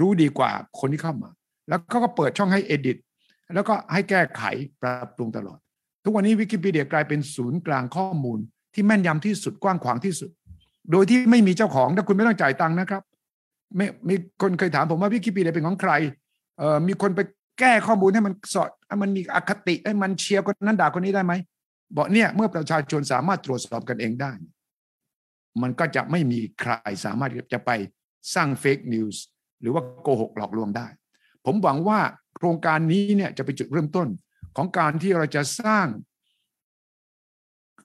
[0.01, 1.31] รู้ดีกว่าคนที่เข้ามา
[1.69, 2.97] แล้วเขาก็เปิดช่องให้ edit
[3.55, 4.43] แล้วก็ให้แก้ไข
[4.83, 5.59] ปรับปรุงตลอด
[6.05, 8.39] ทุกวันนี้วิกิพีเดียกลายเป็นศูนย์กลางข้อมูล
[8.75, 10.31] ที่แม่นยำที่สุดกว้างขวางที่สุด
[10.93, 13.03] โดยที่ไม่มีเจ้าของถ้าคุณไม่ต้องจ่ายตังค์นะครับ
[13.77, 15.93] ไม่มีคนเคยถามผมว่าวิกิพีเดียเป็นของใคร
[16.59, 17.21] เอ่อมีคนไป
[17.61, 21.33] แก้ข้อมูลให้มันสอดให้มันมีอคติให้มันเชียร์คนนั้นด่าคนนี้ได้ไหม
[21.97, 24.33] บอกเนี่ยเมื่อประชาชนสามารถตรวจสอบกันเองได้
[25.63, 26.73] มันก็จะไม่มีใคร
[27.05, 27.71] สามารถจะไป
[28.35, 29.25] สร้างเฟกนิวส์
[29.61, 30.87] หรือว่าโกหกหลอกลวงได้
[31.45, 32.01] ผมหวังว่า
[32.37, 34.09] โครงการนี้เนี่ยจะเป็นจุดเริ่มต้น
[34.57, 35.87] ของการที่เราจะสร้าง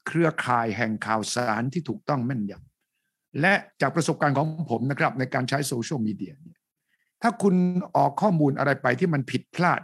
[0.07, 6.59] เครือข่ายแห่งข่าวสารที่ถูกต้องแม่นยำและจากประสบการณ์ของผมนะครับในการใช้โซเชียลมีเดียเนี่ย
[7.21, 7.55] ถ้าคุณ
[7.95, 9.81] ออกข้อมูลอะไรไปที่มันผิดพลาด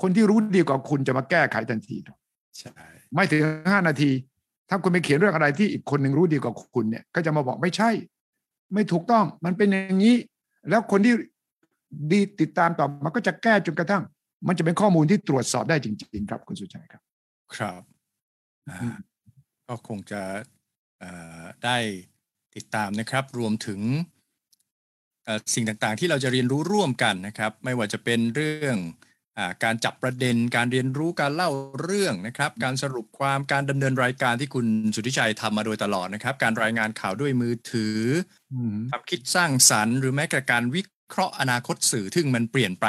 [0.00, 2.18] คนที่รู้ดีกว่าคุณจะมาแก้ไขทันทีครับ
[2.58, 2.70] ใช่
[3.14, 4.10] ไม่ถึงห้านาที
[4.70, 7.90] ถ้าคุณไปเขียนเรื่องอะไรที่อีกคนหนึ่งรู้ดีกว่าคุณเนี่ย ก็จะมาบอกไม่ใช่
[8.74, 10.16] ไม่ถูกต้องมันเป็นอย่างนี้
[10.68, 11.14] แล้วคนที่
[12.10, 14.02] ดีติดตามต่อมันก็จะแก้จนกระทั่ง
[14.48, 17.02] มันจะเป็นข้อมูลที่ตรวจสอบได้จริง ๆ ครับคุณสุชัยครับ
[17.56, 17.82] ครับ
[19.68, 20.22] ก็คงจะ
[21.64, 21.76] ได้
[22.56, 23.80] ติดตามนะครับ รวมถึง
[25.54, 29.09] สิ่งต่างๆ ที่เราจะเรียนรู้ร่วมกันนะครับ ไม่ว่าจะเป็นเรื่องอ
[29.64, 31.50] การจับประเด็นการเรียนรู้การเล่า
[31.82, 37.98] เรื่องนะครับ การสรุปความการดำเนินรายการที่คุณสุทธิชัยทำมาโดยตลอดนะครับ การรายงานข่าวด้วยมือถือ
[38.90, 42.86] ทำคิดสร้างสรรค์หรือแม้กระการวิเคราะห์อนาคตสื่อซึ่งมันเปลี่ยนไป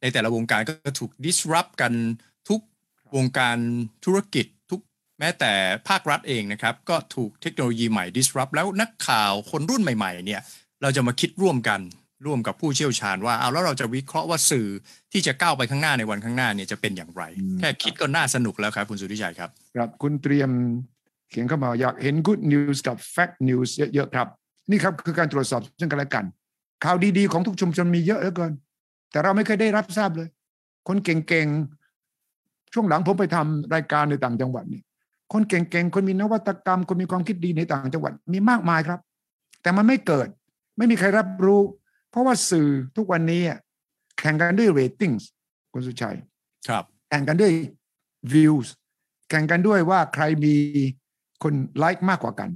[0.00, 1.92] ในแต่ละวงการก็ถูก disrupt กัน
[2.48, 2.60] ทุก
[3.16, 3.58] วงการ
[4.04, 4.80] ธุรกิจทุก
[5.18, 5.52] แม้แต่
[5.88, 10.40] ภาครัฐเองนะครับ ก็ถูกเทคโนโลยีใหม่ disrupt แล้วนักข่าวคนรุ่นใหม่ ๆ เนี่ย
[10.82, 11.80] เราจะมาคิดร่วมกัน
[12.26, 14.68] ร่วมกับผู้เชี่ยวชาญว่าเอาแล้วเราจะวิเคราะห์ว่าสื่อ
[15.12, 17.22] ที่จะก้าวไปข้างหน้าในวันข้างหน้าเนี่ยจะเป็นอย่างไร
[17.60, 20.50] แค่คิดก็น่าสนุกแล้วครับคุณสุริชัยครับ ครับคุณเตรียม
[21.30, 24.26] เขียนเข้ามาอยากเห็น good news กับ fact news เยอะๆครับ
[24.70, 26.24] นี่ครับคือการตรวจสอบซึ่งกันและกัน
[26.84, 28.52] ข่าวดีๆของทุกชุมชนมีเยอะเหลือเกิน
[29.10, 30.28] แต่เราไม่เคยได้รับทราบเลย
[30.88, 34.82] คนเก่งๆ ช่วงหลังผมไปทำรายการในต่างจังหวัดนี่
[35.32, 39.00] คนเก่งๆ คนมีนวัตกรรม คนมีความคิดดีในต่างจังหวัดมีมากมายครับ
[39.62, 40.28] แต่มันไม่เกิด
[40.76, 41.60] ไม่มีใครรับรู้
[42.14, 43.42] เพราะว่าสื่อทุกวันนี้
[44.18, 45.12] แข่งกันด้วยเรตติ้ง
[45.72, 46.16] คุณสุชัย
[46.68, 47.52] ครับ แข่งกันด้วย
[48.32, 48.74] วิวส์
[49.30, 50.54] แข่งกันด้วยว่าใครมี
[51.42, 52.50] คนไลค์มากกว่ากัน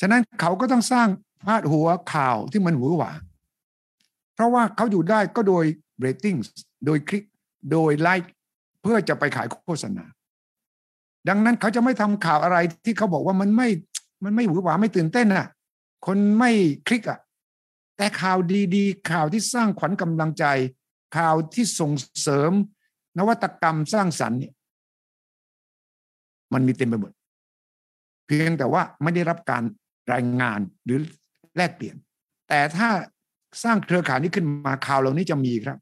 [0.00, 1.08] ฉะนั้นเขาก็ต้องสร้าง
[1.46, 3.10] พาดหัวข่าวที่มันหวือหวา
[4.34, 5.64] เพราะว่าเขาอยู่ได้ก็โดย
[6.00, 6.36] เรตติ้ง
[6.86, 7.24] โดยคลิก
[7.72, 8.32] โดยไลค์
[8.82, 10.04] เพื่อจะไปขายโฆษณา
[11.28, 13.68] ดังนั้นเขาจะไม่ทำข่าวอะไรที่เขาบอกว่ามันไม่
[14.24, 15.46] มันไม่หวือหวาไม่ตื่นเต้นอะ
[16.06, 16.50] คนไม่
[16.88, 17.18] คลิกอะ
[18.00, 18.38] แต่ข่าว
[18.76, 20.44] ดีๆ ข่าวที่สร้างขวัญกำลังใจ
[21.16, 22.52] ข่าวที่ส่งเสริม
[23.18, 24.54] นวัตกรรมสร้างสรรค์เนี่ย
[26.52, 27.12] มันมีเต็มไปหมด
[28.26, 29.62] เพียงแต่ว่าไม่ได้รับการ
[30.12, 30.98] รายงานหรือ
[31.56, 31.96] แลกเปลี่ยน
[32.48, 32.88] แต่ถ้า
[33.64, 35.78] สร้างเครือข่ายนี้ขึ้นมาข่าวเหล่านี้จะมีครับ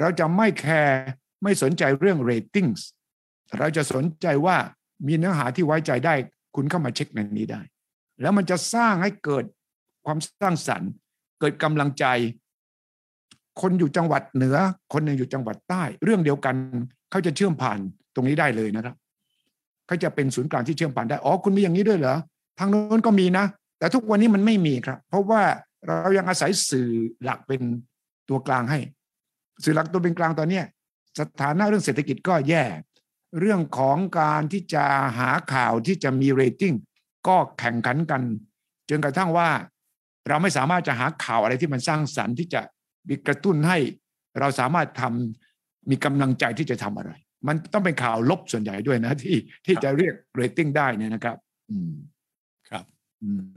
[0.00, 1.02] เราจะไม่แคร์
[1.42, 2.68] ไม่สนใจเรื่องเรตติ้ง
[3.58, 4.56] เราจะสนใจว่า
[5.06, 6.14] มีเนื้อหาที่ไว้ใจได้
[6.56, 7.60] คุณเข้ามาเช็คในนี้ได้
[8.20, 9.44] แล้วมันจะสร้างให้เกิด
[10.04, 10.92] ความสร้างสรรค์
[11.40, 12.04] เกิดกำลังใจ
[13.60, 14.56] คนอยู่จังหวัดเหนือ
[14.92, 16.54] คนหนึ่งอยู่จังหวัดใต้ เรื่องเดียวกัน
[17.10, 17.78] เขาจะเชื่อมผ่าน
[18.14, 18.96] ตรงนี้ได้เลยนะครับ
[19.86, 22.16] เขาจะเป็นศูนย์กลางที่เชื่อมผ่านได้อ๋อคุณมีอย่างนี้ด้วยเหรอ
[22.58, 23.44] ทางโน้นก็มีนะ
[23.78, 25.42] แต่ทุกวันนี้มันไม่มีครับ เพราะว่า
[25.86, 26.90] เรายังอาศัยสื่อ
[27.24, 27.60] หลักเป็น
[28.28, 28.78] ตัวกลางให้
[29.64, 30.62] สื่อหลักตัวเป็นกลางตอนนี้
[31.18, 32.64] สถานะเรื่องเศรษฐกิจก็แย่
[33.38, 34.84] เรื่องของการที่จะ
[35.18, 36.74] หาข่าวที่จะมีเรตติ้ง
[37.28, 38.22] ก็แข่งขันกัน
[38.90, 39.48] จนกระทั่งว่า
[40.28, 42.60] เราไม่สามารถจะหาข่าวอะไรที่มันสร้างสรรค์ที่จะ
[43.08, 43.78] มีกระตุ้นให้
[44.40, 47.12] เราสามารถทำมีกำลังใจที่จะทำอะไร
[47.48, 51.36] มันต้องเป็นข่าวลบส่วนใหญ่ด้วยนะที่ที่จะเรียกเรตติ้งได้เนี่ยนะครับ
[51.70, 52.19] อืมครับ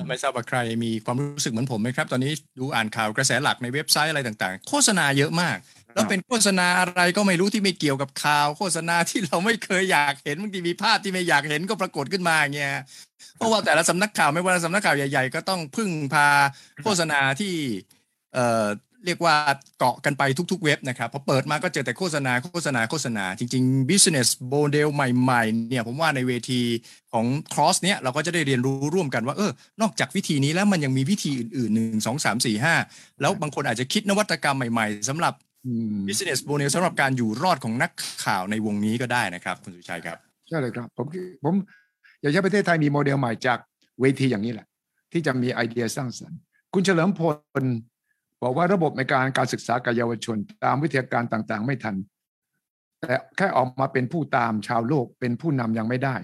[0.08, 5.58] ไม่ทราบว่าใครมีความรู้สึกเหมือนผมไหมครับ ตอนนี้ดูอ่านข่าวกระแสหลักในเว็บไซต์อะไรต่างๆ โฆษณาเยอะมาก
[5.93, 12.76] แล้วเป็นโฆษณาอะไรก็ไม่รู้ที่ไม่เกี่ยวกับข่าว โฆษณาที่เราไม่เคยอยากเห็นบางทีมีภาพที่ไม่อยากเห็นก็ปรากฏขึ้นมาเงี้ย
[13.38, 16.28] เพราะว่าแต่ละสำนักข่าวไม่ว่าสำนักข่าวใหญ่ ๆ ก็ต้องพึ่งพา
[16.84, 17.54] โฆษณาที่
[18.34, 18.65] เอ่อ
[19.06, 19.36] เรียกว่า
[19.80, 26.62] เกาะกันไปทุก ๆ เว็บนะครับพอเปิดมาก็เจอแต่โฆษณาโฆษณาโฆษณา จริง ๆ business model ใหม่ๆเนี่ยผมว่าในเวที
[27.13, 32.76] ของ cross เนี้ยเราก็จะได้เรียนรู้ร่วมกันว่าเออนอกจากวิธีนี้แล้วมันยังมีวิธีอื่นๆหนึ่งสองสามสี่ห้า
[33.22, 35.34] แล้วบางคนอาจจะคิดนวัตกรรมใหม่ๆสำหรับ
[36.08, 37.92] business model สำหรับการอยู่รอดของนัก
[38.26, 41.08] ข่าวในวงนี้ก็ได้นะครับคุณสุชัยครับใช่เลยครับผม
[41.44, 41.56] ผม
[42.22, 43.60] อยากให้ประเทศไทยมีโมเดลใหม่จาก
[44.02, 44.68] เวทีอย่างนี้แหละ
[45.12, 46.39] ที่จะมีไอเดียสร้างสรรค์
[46.74, 47.22] คุณเฉลิมพ
[47.63, 47.66] ล
[48.44, 51.96] บอกว่าระบบในการการศึกษากับเยาวชน ตามวิทยาการต่างๆ ไม่ทัน
[53.02, 56.16] แต่แค่ออกมาเป็นผู้ตามชาวโลกเป็นผู้นำยังไม่ได้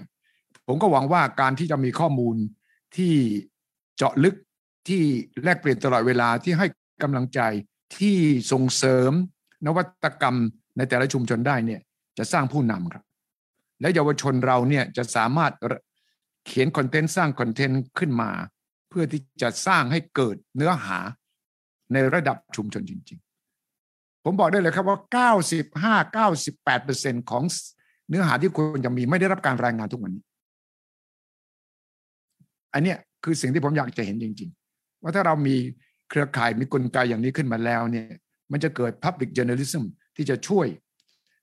[0.66, 2.36] ผมก็หวังว่าการที่จะมีข้อมูล
[2.96, 3.14] ที่
[3.96, 4.36] เจาะลึก
[4.88, 5.02] ที่
[5.44, 6.66] แลกเปลี่ยนตลอดเวลาที่ให้
[7.02, 7.40] กำลังใจ
[7.98, 8.16] ที่
[8.52, 9.12] ส่งเสริม
[9.66, 10.36] นวัตกรรม
[10.76, 11.80] ในแต่ละชุมชนได้เนี่ย
[12.18, 13.04] จะสร้างผู้นำครับ
[13.80, 15.52] และเยาวชนเราเนี่ยจะสามารถ
[16.46, 18.30] เขียนคอนเทนต์สร้างคอนเทนต์ขึ้นมา
[18.88, 20.98] เพื่อที่จะสร้างให้เกิดเนื้อหา
[21.92, 23.18] ในระดับชุมชนจริง
[23.72, 24.98] ๆ ผมบอกได้เลยครับว่า
[26.64, 27.42] 95-98%ของ
[28.08, 30.24] เนื้อหาที่ควรจะมีไม่ได้รับการรายงานทุกวันนี้
[32.74, 35.56] อันเนี้ยคือสิ่งที่ผมอยากจะเห็นจริง ๆ ว่าถ้าเรามี
[36.08, 38.06] เครือข่ายมีกลไกอย่างนี้ขึ้นมาแล้วเนี่ย
[38.52, 39.84] มันจะเกิด Public Journalism
[40.16, 40.66] ที่จะช่วย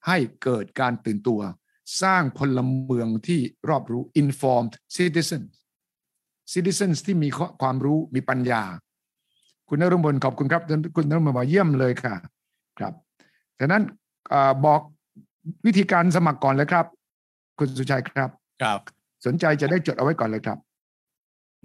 [0.07, 1.41] ให้เกิดการตื่นตัว
[2.01, 5.51] สร้างพลเมืองที่รอบรู้ informed citizens
[6.53, 7.29] citizens ที่มี
[7.61, 8.63] ความรู้มีปัญญา
[9.69, 10.61] คุณนรุมนขอบคุณครับ
[10.95, 12.13] คุณนรุมนมาเยี่ยมเลยค่ะ
[12.79, 12.93] ครับ
[13.59, 13.83] ฉะนั้น
[14.33, 14.81] อบอก
[15.65, 16.85] วิธีการสมัครก่อนเลยครับ
[17.59, 18.29] คุณสุชัยครับ
[18.63, 18.79] ครับ
[19.25, 20.57] สนใจจะได้จดเอาไว้ก่อนเลยครับ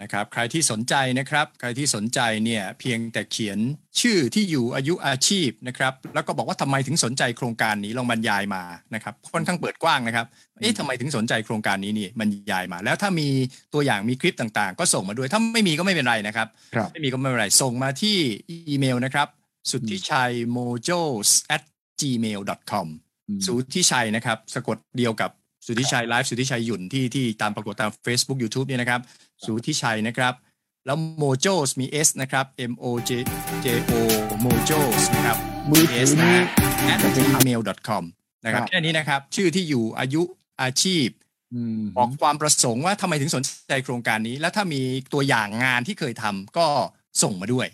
[0.03, 3.59] นะครับใครที่สนใจนะครับ ใครที่สนใจเนี่ยเพียงแต่เขียน
[4.01, 8.63] ชื่อที่อยู่อายุอาชีพนะครับแล้วก็บอกว่าทำไมถึงสนใจโครงการนี้ลองบรรยายมา
[8.95, 10.27] นะครับค่อนข้างเปิดกว้างนะครับ
[10.61, 13.29] เอ๊ะทำไมถึงสนใจโครงการนี้นี่บรรยายมา แล้วถ้ามี
[13.75, 18.17] ตัวอย่างมีคลิปต่างๆ ก็ส่งมาด้วยถ้าไม่มีก็ไม่เป็นไรนะครับครับไม่มีก็ไม่เป็นไรส่งมาที่
[18.51, 19.29] อีเมลนะครับ
[19.71, 21.63] สุทธิชัย mojos at
[22.01, 22.89] gmail com
[23.47, 25.31] สุทธิชัยนะครับ สะกดเดียวกับ
[25.67, 29.01] สุทธิชัยไลฟ์สุทธิชัยหยุ่นที่ที่ตามปรากฏตาม Facebook YouTube เนี่ยนะครับ
[29.45, 30.35] สุทธิชัยนะครับ
[30.87, 33.11] แล้ว mojos มี s นะครับ m o j
[33.65, 33.95] j o
[34.45, 35.37] mojos นะครับ
[35.71, 36.37] มือถือนี้
[36.93, 38.05] at gmail com
[38.45, 40.23] นะครับครับแค่นี้นะครับ ชื่อที่อยู่อายุ
[40.63, 41.09] อาชีพ
[41.55, 46.67] อืมบอกความประสงค์ว่าทำไมถึงสนใจโครงการนี้ แล้วถ้ามีตัวอย่างงานที่เคยทำก็
[47.23, 47.67] ส่งมาด้วย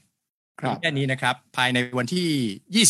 [0.60, 2.84] ครับแค่นี้นะครับ ภายในวันที่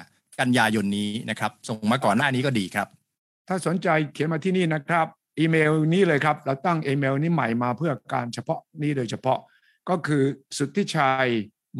[0.00, 2.88] 25 กันยายนนี้นะครับ ส่งมาก่อนหน้านี้ก็ดีครับ
[3.48, 5.06] ถ้าสนใจเขียนมาที่นี่นะครับ
[5.38, 9.38] อีเมลนี้เลยครับ เราตั้งอีเมลนี้ใหม่มาเพื่อการเฉพาะนี้โดยเฉพาะ
[9.88, 10.22] ก็คือ
[10.56, 11.28] สุทธิชัย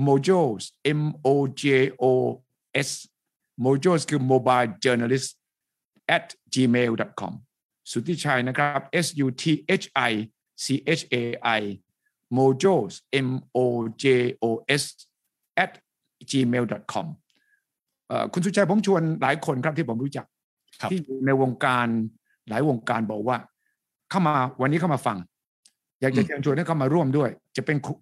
[0.06, 0.62] mojos
[0.98, 1.64] m o j
[2.02, 2.04] o
[2.88, 2.90] s
[3.64, 5.28] mojos คือ mobile journalist
[6.16, 7.32] at gmail com
[7.90, 9.44] สุทธิชัยนะครับ s u t
[9.82, 10.12] h i
[10.64, 10.66] c
[10.98, 11.24] h a
[11.58, 11.62] i
[12.36, 12.92] mojos
[13.26, 13.28] m
[13.64, 13.66] o
[14.02, 14.04] j
[14.44, 14.46] o
[14.80, 14.84] s
[15.64, 15.72] at
[16.30, 17.06] gmail com
[18.08, 20.26] เอ่อคุณสุชัยผมชวนหลายคนครับที่ผมรู้จัก
[20.80, 21.88] ครับที่อยู่ในวงการ
[22.48, 23.36] หลายวงการบอกว่า
[24.10, 25.18] เข้ามาวันนี้เข้ามาฟัง
[26.00, 27.94] อยากจะเชิญชวนให้เข้ามาร่วมด้วย จะเป็นครู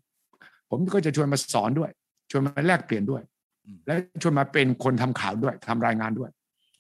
[0.71, 1.91] ผมก็จะชวนมาสอนด้วย
[2.31, 3.23] ชวนมาแลกเปลี่ยนด้วย
[3.67, 6.31] อืมและชวนมาเป็นคนทำข่าวด้วยทำรายงานด้วย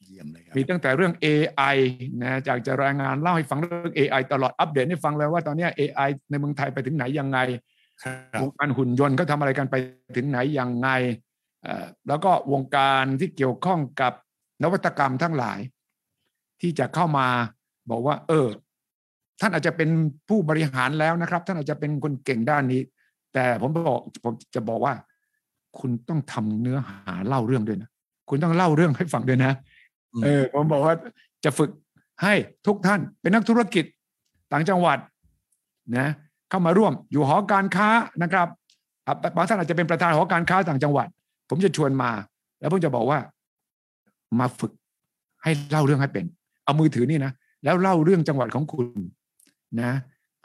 [0.08, 1.76] เยี่ยมเลยครับมีตั้งแต่เรื่อง AI
[2.22, 7.38] นะจากจะรายงานเล่าให้ฟังเรื่อง AI ตลอดอัปเดตให้ฟังเลยว่าตอนเนี้ย AI ในเมืองไทยไปถึงไหนยังไง
[8.02, 9.74] ครับวงการหุ่นยนต์เขาทำอะไรกันไป
[10.16, 10.88] ถึงไหนยังไง
[11.64, 14.12] เอ่อแล้วก็วงการที่เกี่ยวข้องกับ
[14.62, 15.58] นวัตกรรมทั้งหลาย
[16.62, 17.26] ที่จะเข้ามา
[17.90, 18.46] บอกว่า เออ
[19.40, 19.88] ท่านอาจจะเป็น
[20.28, 22.80] ผู้บริหารแล้วนะครับ ท่านอาจจะเป็นคนเก่งด้านนี้
[23.34, 24.94] แต่ผมบอกผมจะบอกว่า
[25.78, 27.90] คุณต้องทำเนื้อหาเล่าเรื่องด้วยนะ
[28.28, 29.52] คุณต้องเล่าเรื่องให้ฟังด้วยนะ
[30.12, 30.94] อืมเออผมบอกว่า
[31.44, 31.70] จะฝึก
[32.22, 32.34] ให้
[32.66, 33.84] ทุกท่านเป็นนักธุรกิจ
[34.52, 34.98] ต่างจังหวัด
[35.96, 36.08] นะ
[36.50, 37.88] เข้ามาร่วมอยู่หอการค้า
[38.22, 38.48] นะครับ
[39.06, 41.08] อะบางท่านอาจจะเป็นประธานหอการค้าต่างจังหวัด
[41.48, 42.10] ผมจะชวนมา
[42.60, 43.18] แล้วผมจะบอกว่า
[44.38, 44.72] มาฝึก
[45.42, 46.26] ให้เล่าเรื่องให้เป็น
[46.64, 47.32] เอามือถือนี่นะ
[47.64, 48.86] แล้วเล่าเรื่องจังหวัดของคุณ
[49.80, 49.92] นะ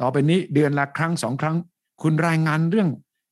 [0.02, 1.56] ต่อไปนี้เดือนละครั้งสองครั้ง
[2.02, 2.88] คุณรายงานเรื่อง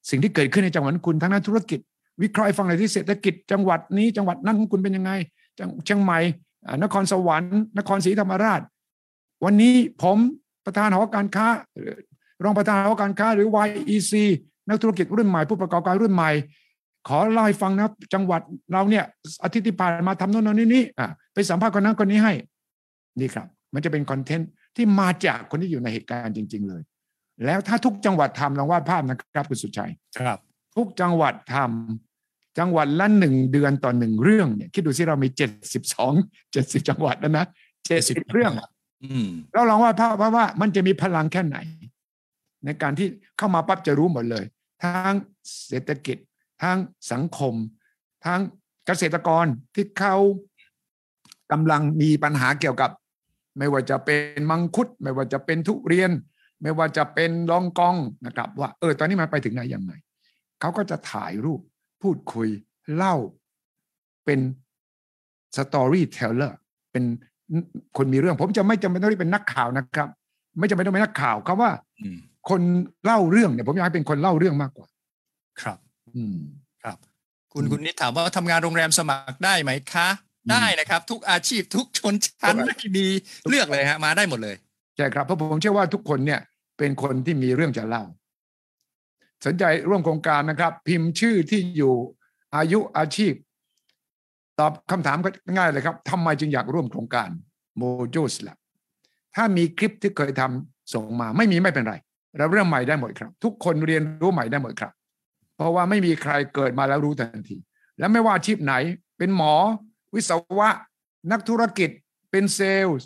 [0.10, 1.80] สิ่งที่เกิดขึ้นในจังหวัดคุณทั้งนั้นธุรกิจ
[2.22, 5.12] วิเคราะห์ฟังเลยที่เศรษฐกิจจังหวัดนี้จังหวัดนั้นของคุณเป็นยังไง
[5.86, 6.20] เชียงใหม่
[6.84, 8.62] นครสวรรค์นครศรีธรรมราช
[9.44, 10.18] วันนี้ผม
[10.66, 11.48] ประธานหอการค้า
[12.44, 14.14] รองประธานหอการค้าหรือ YEC
[14.68, 16.32] นักธุรกิจรุ่นใหม่ผู้ประกอบการรุ่นใหม่
[17.08, 19.06] ขอเล่าให้ฟังนะจังหวัดเราเนี่ย
[19.44, 20.84] อาทิตย์ที่ผ่านมาทำโน่นนนนี่นี่
[21.34, 22.34] ไปสัมภาษณ์คนนั้นคนนี้ให้
[23.20, 26.82] นี่ครับ มันจะเป็นคอนเทนต์ที่มาจากคนที่อยู่ในเหตุการณ์จริง ๆ เลย
[27.46, 30.40] แล้วถ้าทุกจังหวัดทำลองวาดภาพนะครับคุณสุชัยครับ
[30.76, 36.14] ทุกจังหวัดทำจังหวัดละหนึ่งเดือนต่อหนึ่งเรื่องเนี่ยคิดดูสิเรามีเจ็ดสิบสอง
[36.52, 37.46] เจ็ดสิบจังหวัดแล้วนะ
[37.88, 38.54] เจ็ดสิบเรื่อง
[39.04, 41.58] อืมแล้วลองวาดภาพว่าว่ามันจะมีพลังแค่ไหน
[42.66, 44.46] ในการที่เข้ามาปั๊บจะรู้หมดเลย
[44.84, 45.14] ทั้ง
[45.68, 46.18] เศรษฐกิจ
[46.64, 46.78] ทั้ง
[47.12, 47.54] สังคม
[48.26, 48.42] ทั้ง
[48.86, 50.16] เกษตรกรที่เขา
[51.52, 52.90] กำลังมีปัญหาเกี่ยวกับ
[53.58, 56.12] ไม่ว่าจะเป็นมังคุด ไม่ว่าจะเป็นทุเรียน
[56.62, 59.92] ไม่ว่าจะเป็นลองกองนะครับ ว่าเออตอนนี้มันไปถึงไหนยังไง
[60.60, 61.62] เขาก็จะถ่ายรูป
[62.02, 62.50] พูดคุย
[62.96, 63.16] เล่า
[64.26, 64.40] เป็น
[65.58, 66.60] storyteller
[66.92, 67.04] เป็น
[67.98, 70.10] คนมีเรื่อง ผมจะไม่จำเป็นต้องเป็นนักข่าวนะครับ
[70.60, 72.18] ไม่จำเป็นต้องเป็นนักข่าวคำว่าอืม
[72.50, 72.62] คน
[73.06, 74.88] เล่าเรื่องเนี่ยผมอยากให้เป็นคนเล่าเรื่องมากกว่า
[75.62, 75.80] ครับ
[76.16, 76.38] อืม
[77.54, 83.06] คุณอืมคุณนิดถามว่าทำงานโรงแรมสมัครได้ไหมคะอืม ได้นะครับ ทุกอาชีพทุกชนชั้นทุกอาไม่มี
[83.50, 84.56] เลือกเลยฮะมาได้หมดเลย
[84.96, 86.42] ใช่ครับเพราะผมเชื่อว่าทุกคนเนี่ย
[86.78, 88.04] เป็นคนที่มีเรื่องจะเล่า
[89.46, 91.94] สนใจร่วมโครงการนะครับ พิมพ์ชื่อที่อยู่
[92.56, 93.34] อายุอาชีพ
[94.60, 97.30] ตอบคำถามก็ง่ายเลยครับทำไมจึงอยากร่วมโครงการ
[97.78, 98.58] โมจูสละ
[99.36, 101.96] ถ้ามีคลิปที่เคยทำส่งมาไม่มีไม่เป็นไร
[102.38, 104.92] เราเริ่มใหม่ได้หมดครับ ทุกคนเรียนรู้ใหม่ได้หมดครับ
[105.56, 107.58] เพราะว่าไม่มีใครเกิดมาแล้วรู้ทันที
[108.00, 108.74] และไม่ว่าอาชีพไหน
[109.18, 109.54] เป็นหมอ
[110.16, 110.70] วิศวะ
[111.32, 111.90] นักธุรกิจ
[112.32, 112.98] เป็นเซลล์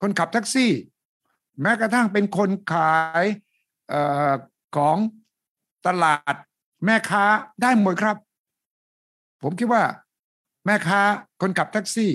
[0.00, 0.72] คนขับแท็กซี่
[1.60, 3.24] แม้กระทั่งเป็นคนขาย
[3.92, 3.94] อ
[4.30, 4.32] อ
[4.76, 4.96] ของ
[5.86, 6.34] ตลาด
[6.84, 7.24] แม่ค้า
[7.62, 8.16] ได้หมดครับ
[9.42, 9.82] ผมคิดว่า
[10.66, 11.00] แม่ค้า
[11.40, 12.12] คนขับแท็กซี่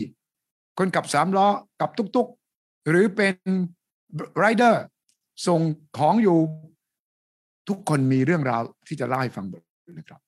[0.80, 1.48] คนขับสามล้อ
[1.82, 3.36] กับตุกๆ หรือเป็น
[4.38, 4.84] ไรเดอร์
[5.48, 5.62] ส่ง
[5.98, 6.40] ของอยู่
[7.68, 9.62] ทุกคนมีเรื่องราวที่จะเล่าให้ฟังหมด
[9.98, 10.22] นะครับ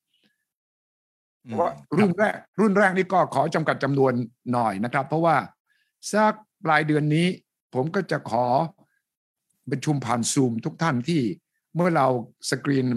[1.46, 4.14] เพมราะว่ารุ่นแรก รุ่นแรกนี่ก็ขอจำกัดจำนวน
[4.54, 5.36] หน่อยนะครับ เพราะว่า
[6.12, 6.34] สัก
[6.66, 7.28] ปลายเดือนนี้
[7.74, 8.46] ผมก็จะขอ
[9.72, 11.22] ประชุมผ่านซูมทุกท่านที่
[11.76, 12.08] เมื่อเรา
[12.50, 12.88] สกรีน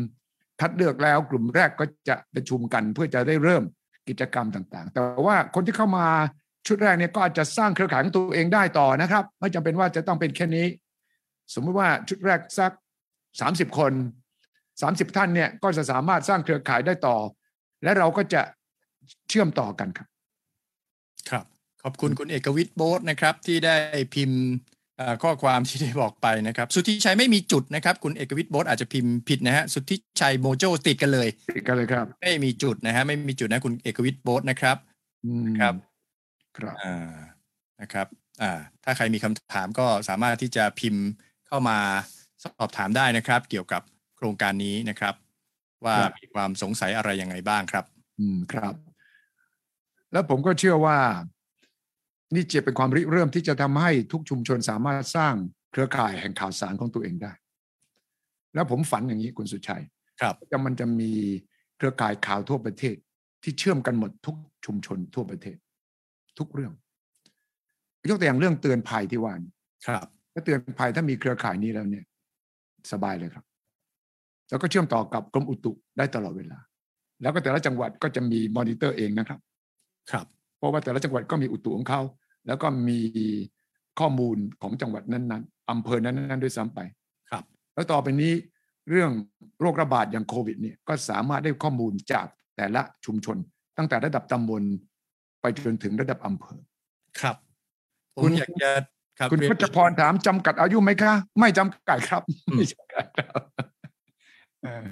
[0.61, 3.63] คัดเลือกแล้วกลุ่มแรกก็จะประชุมกันเพื่อจะได้เริ่ม
[4.09, 6.07] กิจกรรมต่างๆ แต่ว่าคนที่เข้ามา
[6.67, 10.67] ชุดแรกเนี่ยก็อาจจะสร้างเครือข่ายของตัวเองได้ต่อนะครับ ไม่จำเป็นว่าจะต้องเป็นแค่นี้
[11.55, 12.73] สมมติว่าชุดแรกสัก
[13.41, 13.93] สามสิบคน
[14.83, 17.17] สามสิบท่านเนี่ยก็จะสามารถสร้างเครือข่ายได้ต่อ
[17.83, 18.43] และเราก็จะ
[19.29, 20.09] เชื่อมต่อกันครับ
[21.31, 21.45] ครับ
[21.83, 23.75] ขอบคุณคุณเอกวิทย์โบ๊ทนะครับ ที่ได้
[24.15, 24.41] พิมพ์
[24.97, 34.77] เอ่อข้อความที่ได้บอกไปนะครับ สุทธิชัยไม่มีจุดนะครับ คุณเอกวิทย์โบ๊ทอาจจะพิมพ์ผิดนะฮะสุทธิชัยโมโจติดกันเลยติดกันเลยครับ ไม่มีจุดนะฮะไม่มีจุดนะคุณเอกวิทย์โบ๊ทนะครับ
[35.25, 35.75] อืมครับ
[36.59, 37.15] ครับอ่า
[37.81, 38.07] นะครับ
[38.43, 38.53] อ่า
[38.85, 41.05] ถ้าใครมีคำถามก็สามารถที่จะพิมพ์
[41.47, 41.79] เข้ามา
[42.43, 43.83] สอบถามได้นะครับ เกี่ยวกับ
[44.17, 45.15] โครงการนี้นะครับ
[45.85, 47.85] ว่าครับมีความสงสัยอะไรยังไงบ้างครับ
[48.21, 48.75] อืมครับ
[50.13, 50.99] แล้วผมก็เชื่อว่า
[52.35, 55.35] นี่จะเป็นความริเริ่มที่จะทำให้ทุกชุมชนสามารถสร้าง
[55.73, 57.33] เครือข่ายแห่งข่าวสารของตัวเองได้
[58.55, 59.83] แล้วผมฝันอย่างนี้คุณสุชัย
[60.21, 61.13] ครับจะมันจะมี
[61.77, 62.97] เครือข่ายข่าวทั่วประเทศ
[63.43, 64.37] ที่เชื่อมกันหมดทุก
[64.67, 65.57] ชุมชนทั่วประเทศ
[66.39, 66.73] ทุกเรื่อง
[68.09, 69.53] ยกตัวอย่างเรื่องเตือนภัยที่ว่านี้
[69.87, 72.05] ครับ ถ้าเตือนภัยถ้ามีเครือข่ายนี้แล้วเนี่ย
[72.93, 73.45] สบายเลยครับ
[74.49, 76.59] แล้วก็เชื่อมต่อกับกรมอุตุได้ตลอดเวลา
[77.23, 79.41] แล้วก็แต่ละจังหวัดก็จะมีมอนิเตอร์เองนะครับ
[80.11, 80.27] ครับ
[80.59, 82.01] เพราะว่าแต่ละจังหวัดก็มีอุตุของเขา
[82.47, 82.99] แล้วก็มี
[83.99, 86.81] ข้อมูลของจังหวัดนั้นๆอำเภอนั้นๆด้วยซ้ำไป
[87.31, 88.33] ครับ แล้วต่อไปนี้
[88.91, 89.11] เรื่อง
[89.61, 93.37] โรคระบาดอย่างโควิดเนี่ยก็สามารถได้ข้อมูลจากแต่ละชุมชน
[93.79, 94.63] ตั้งแต่ระดับตำบล
[95.41, 96.61] ไปจนถึงระดับอำเภอ
[97.21, 97.37] ครับ
[98.17, 98.71] ผคุมณอยากจะ
[99.19, 103.41] ครับคุณเรียนพจพรถามจำกัดอายุไหมคะ ไม่จำกัดครับอืมไม่จำกัดครับ
[103.78, 104.89] เอ่อ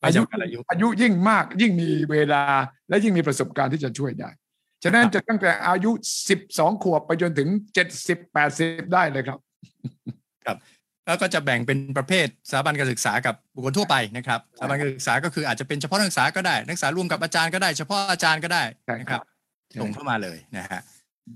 [0.00, 2.42] ไม่จำกัดอายุอายุยิ่งมากยิ่งมีเวลา
[2.88, 4.30] และยิ่งมีประสบการณ์ที่จะช่วยได้
[4.84, 5.90] ฉะนั้นจะตั้งแต่อายุ
[6.28, 9.38] สิบสองขวบไปจนถึงเจ็ดสิบแปดสิบได้เลยครับ
[11.06, 19.24] แล้วก็จะแบ่งเป็นประเภทสถาบันการศึกษากับบุคคลทั่วไปนะครับสถาบันการศึกษาก็คืออาจจะเป็นเฉพาะนักศึกษาก็ได้นักศึกษารวมกับอาจารย์ก็ได้เฉพาะอาจารย์ก็ได้ใช่นะคครัรับบ
[19.80, 20.82] ส่งเข้ามาเลยนะฮะ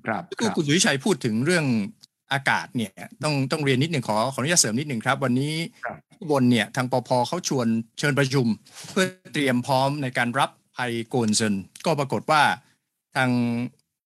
[0.07, 1.65] ครับคคือรับคุณสุวิชัยพูดถึงเรื่อง
[2.33, 2.93] อากาศเนี่ย
[3.23, 5.55] ต้องต้องเรียนนิดหนึ่งขอขออนุญาตเสริมนิดหนึ่งครับ วันนี้
[6.19, 7.67] ครับอุบลเนี่ยทางปพเขาชวน
[7.99, 8.47] เชิญประชุม
[8.91, 11.55] เพื่อเตรียมพร้อมในการรับภัยโกนเซิน
[11.87, 12.43] ก็ปรากฏว่า
[13.17, 13.31] ทาง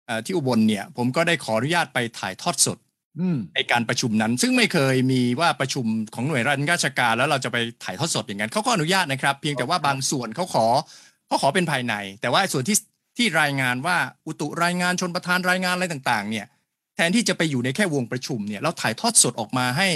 [0.06, 2.78] เอ่อที่อุบลเนี่ย ผมก็ได้ขออนุญาตไปถ่ายทอดสด
[3.20, 6.42] อืมในการประชุมนั้น ซึ่งไม่เคยมีว่าประชุมของหน่วย
[6.72, 10.66] ราชการ แล้วเราจะไปถ่ายทอดสดอย่างนั้นเขาก็อนุญาตนะครับ เพียงแต่ว่าบางส่วนเขาขอ
[11.26, 12.76] เขาขอเป็นภายใน แต่ว่าส่วนที่
[13.16, 16.46] ที่รายงานว่าอุตุรายงานชนประธานรายงานอะไรต่าง ๆ เนี่ย
[16.94, 19.88] แทนที่จะไปอยู่ในแค่วงประชุมเนี่ยเราถ่ายทอดสดออกมาให้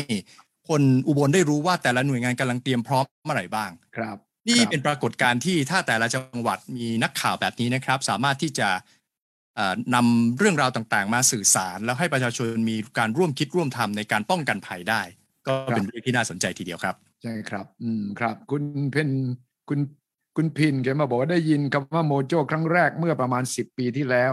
[0.71, 4.17] คนอุบลได้รู้ว่าแต่ละหน่วยงานกำลังเตรียมพร้อมเมื่อไหร่บ้างครับ
[4.49, 8.69] นี่ครับเป็นปรากฏการณ์ที่ถ้าแต่ละจังหวัดมีนักข่าวแบบนี้นะครับ สามารถที่จะ
[9.57, 15.03] เอ่อนำเรื่องราวต่างๆ มาสื่อสาร แล้วให้ประชาชนมีการร่วมคิดร่วมทำในการป้องกันภัยได้
[15.47, 19.11] ก็เป็นเรื่องที่น่าสนใจทีเดียวครับ ใช่ครับ อืมครับ คุณเพน
[19.69, 19.81] คุณ
[20.37, 24.33] คุณพินแกมาบอกว่าได้ยินคำว่าโมโจครั้งแรกเมื่อประมาณสิบปีที่แล้ว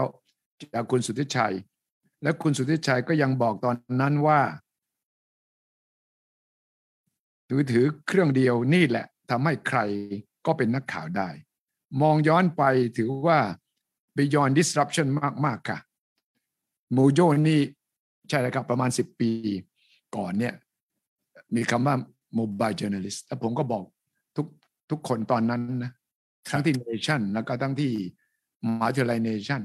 [0.74, 1.54] จากคุณสุทธิชัย
[2.22, 4.40] และคุณสุทธิชัยก็ยังบอกตอนนั้นว่า
[7.48, 9.78] ถือถือเครื่องเดียวนี่แหละทำให้ใคร
[10.46, 11.28] ก็เป็นนักข่าวได้
[12.02, 12.62] มองย้อนไป
[12.98, 13.38] ถือว่า
[14.16, 15.06] beyond disruption
[15.46, 15.78] มากๆค่ะ
[16.92, 17.60] โมโจนี่
[18.28, 19.30] ใช่แล้วครับประมาณสิบปี
[20.16, 20.54] ก่อนเนี่ย
[21.54, 21.94] มีคำว่า
[22.38, 23.84] mobile journalist แล้วผมก็บอก
[24.36, 24.46] ทุก
[24.90, 25.92] ทุกคนตอนนั้นนะ
[26.50, 27.92] ทั้งที่ nation แล้วก็ทั้งที่
[28.64, 29.62] มหาวิทยาลัย nation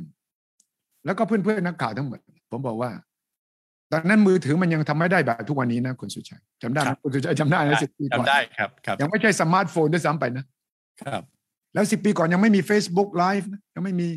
[1.06, 2.20] แล้วก็เพื่อนๆนักข่าวทั้งหมด
[2.52, 2.92] ผมบอกว่า
[3.94, 10.46] ตอนนั้นมือถือมันยังทำไม่ได้แบบทุกวันนี้นะคุณสุชัยจำได้ไหมครับคุณสุชัยจำได้นะสิบปีก่อนจำได้ครับครับ ยังไม่ใช่สมาร์ทโฟนด้วยซ้ำไปนะ
[11.02, 11.24] ครับ
[11.74, 14.10] แล้วสิบปีก่อนยังไม่มี Facebook Live นะยังไม่มี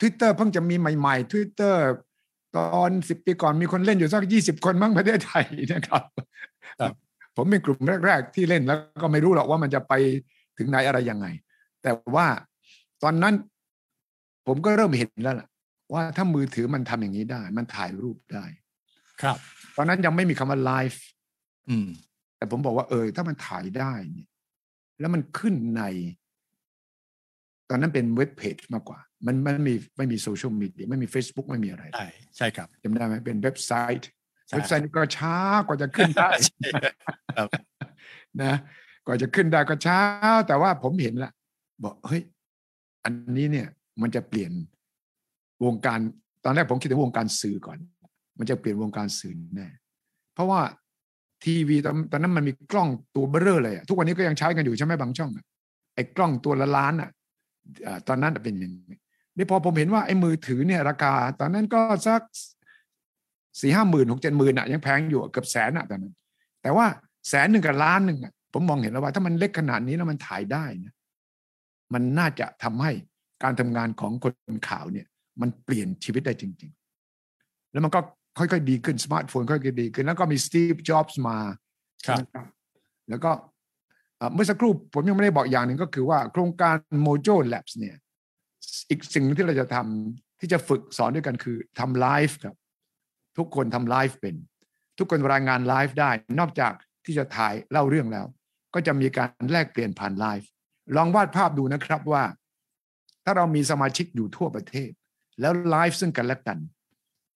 [0.00, 1.76] Twitter เพิ่งจะมีใหม่ๆ Twitter
[2.56, 6.02] ตอนสิบปีก่อนมีคนเล่นอยู่สักยี่สิบคนมั้งประเทศไทยนะครับ
[6.80, 6.92] ครับ
[7.36, 9.92] ผมเป็นกลุ่มแรก ๆ ที่เล่นแล้วก็ไม่รู้หรอกว่ามันจะไป
[10.58, 11.26] ถึงไหนอะไรยังไง
[11.82, 12.26] แต่ว่า
[13.02, 13.34] ตอนนั้น
[14.46, 15.48] ผมก็เริ่มเห็นแล้วล่ะ
[15.92, 18.44] ว่าถ้ามือถือมันทำอย่างนี้ได้ มันถ่ายรูปได้
[19.24, 19.38] ครับ
[19.76, 21.02] ตอนนั้นยังไม่มีคำว่าไลฟ์
[21.68, 21.88] อืม
[22.36, 24.28] แต่ผมบอกว่าเออถ้ามันถ่ายได้เนี่ย
[25.00, 25.82] แล้วมันขึ้นใน
[27.70, 34.08] ตอนนั้นเป็น web page มากกว่า มันมันมีไม่มีโซเชียลมีเดียไม่มี Facebook ไม่มีอะไร ใช่ใช่ครับจำได้ไหมเป็นเว็บไซต์
[34.46, 36.68] ใช่เว็บไซต์นี้ก็ช้ากว่าจะขึ้นได้ใช่
[37.36, 37.48] ครับ
[38.42, 38.54] นะ
[39.06, 39.98] กว่าจะขึ้นได้ก็ช้า
[40.48, 41.32] แต่ว่าผมเห็นละ
[41.84, 42.22] บอกเฮ้ย
[43.04, 43.68] อันนี้เนี่ย
[44.02, 44.52] มันจะเปลี่ยน
[45.64, 45.98] วงการ
[46.44, 47.78] ตอนแรกผมคิดถึงวงการสื่อก่อน
[48.38, 49.68] มันจะเปลี่ยนวงการสื่อแน่
[50.34, 50.60] เพราะว่า
[51.44, 55.30] ทีวีตอนตอนนั้นมันมีกล้องตัวเบ้อเลยอะทุกวันนี้ก็ยังใช้กันอยู่ใช่ไหมบางช่อง
[55.94, 57.10] ไอ้กล้องตัวละล้านอะ
[58.08, 58.98] ตอนนั้นเป็นอย่างนี้
[59.36, 62.22] นี่พอผมเห็นว่าไอ้มือถือเนี่ยราคา ตอนนั้นก็สัก
[63.60, 66.14] สี่ห้าหมื่นหกเจ็ดหมื่นอะยังแพงอยู่เกือบแสนอะตอนนั้น
[66.62, 66.86] แต่ว่า
[67.28, 70.94] แสนหนึ่งกับล้านหนึ่งอะผมมองเห็นแล้วว่าถ้ามันเล็กขนาดนี้แล้วมันถ่ายได้นะ
[71.94, 72.92] มันน่าจะทำให้
[73.42, 75.06] การทำงานของคนข่าวเนี่ย
[75.40, 76.72] มันเปลี่ยนชีวิตได้จริง
[77.22, 78.00] ๆ แล้วมันก็
[78.38, 81.38] ค่อยๆดีขึ้นสมาร์ทโฟนค่อยๆดีขึ้น แล้วก็มีสตีฟจ็อบส์มา
[82.06, 82.46] ครับนะครับ
[83.08, 83.30] แล้วก็
[84.16, 86.76] เอ่อเมื่อสักครู่ผมยังไม่ได้บอกอย่างหนึ่งก็คือว่าโครงการ
[87.06, 87.96] Mojo Labs เนี่ย
[88.90, 92.56] อีกสิ่งหนึ่งที่เราจะทำที่จะฝึกสอนด้วยกันคือทำไลฟ์ครับ
[93.38, 94.34] ทุกคนทำไลฟ์เป็น
[94.98, 96.10] ทุกคนรายงานไลฟ์ได้
[96.40, 96.72] นอกจาก
[97.04, 98.26] ที่จะถ่ายเล่าเรื่องแล้ว
[98.74, 100.48] ก็จะมีการแลกเปลี่ยนผ่านไลฟ์
[100.96, 102.24] ลองวาดภาพดูนะครับว่า
[103.24, 104.90] ถ้าเรามีสมาชิกอยู่ทั่วประเทศ
[105.40, 106.58] แล้วไลฟ์ซึ่งกันและกัน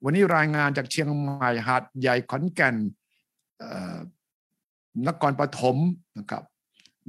[0.05, 2.77] วันนี้รายงานจากเชียงใหม่หาดใหญ่ขอนแก่น
[5.09, 5.77] นครปฐม
[6.19, 6.43] นะครับ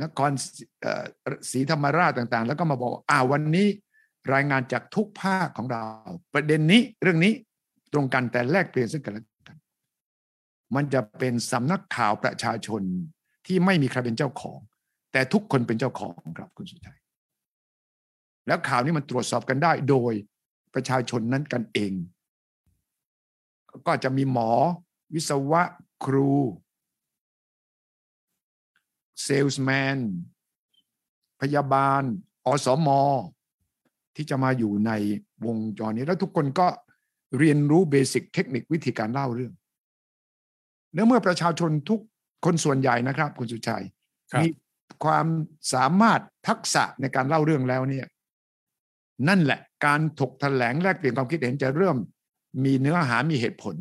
[0.04, 0.32] นคร
[1.52, 3.68] ศรีธรรมราชต่างๆ แล้วก็มาบอกว่าอ่าวันนี้
[4.34, 5.84] รายงานจากทุกภาคของเรา
[6.34, 7.34] ประเด็นนี้เรื่องนี้
[7.94, 9.58] ตรงกันแต่แลกเปลี่ยนซึ่งกันและกัน
[10.76, 12.82] มันจะเป็นสำนักข่าวประชาชน
[13.46, 14.60] ที่ไม่มีใครเป็นเจ้าของ
[15.12, 17.00] แต่ทุกคนเป็นเจ้าของครับคุณสุชัย
[18.48, 20.14] แล้วข่าวนี้มันตรวจสอบกันได้โดย
[20.74, 21.92] ประชาชนนั้นกันเอง
[23.88, 24.52] ก็จะมีหมอ
[25.14, 25.64] วิศวะ
[26.06, 26.32] ครู
[29.24, 29.98] เซลส์แมน
[31.42, 32.04] พยาบาล
[32.46, 32.90] อสม.
[34.16, 34.92] ที่จะมาอยู่ใน
[35.46, 36.68] วงจรนี้ แล้วทุกคนก็
[37.40, 39.54] เรียนรู้ basic เทคนิควิธีการเล่าเรื่อง
[40.94, 42.00] แล้วเมื่อประชาชนทุก
[42.46, 43.84] คนส่วนใหญ่นะครับ คุณสุทธิชัย
[44.32, 44.48] ครับมี
[45.04, 45.28] ความ
[45.74, 48.08] สามารถทักษะในการเล่าเรื่องแล้วเนี่ย
[49.28, 51.98] นั่นแหละการถกแถลงแลกเปลี่ยนความคิดเห็นจะเริ่ม
[52.64, 53.76] มีเนื้อหามีเหตุผล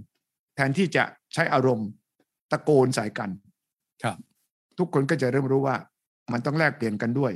[0.55, 1.05] แทนที่จะ
[1.35, 1.89] ใช้อารมณ์
[2.51, 3.31] ตะโกนใส่กัน
[4.03, 4.16] ครับ
[4.79, 5.77] ทุกคนก็จะเริ่มรู้ว่า
[6.33, 7.33] มันต้องแลกเปลี่ยนกันด้วย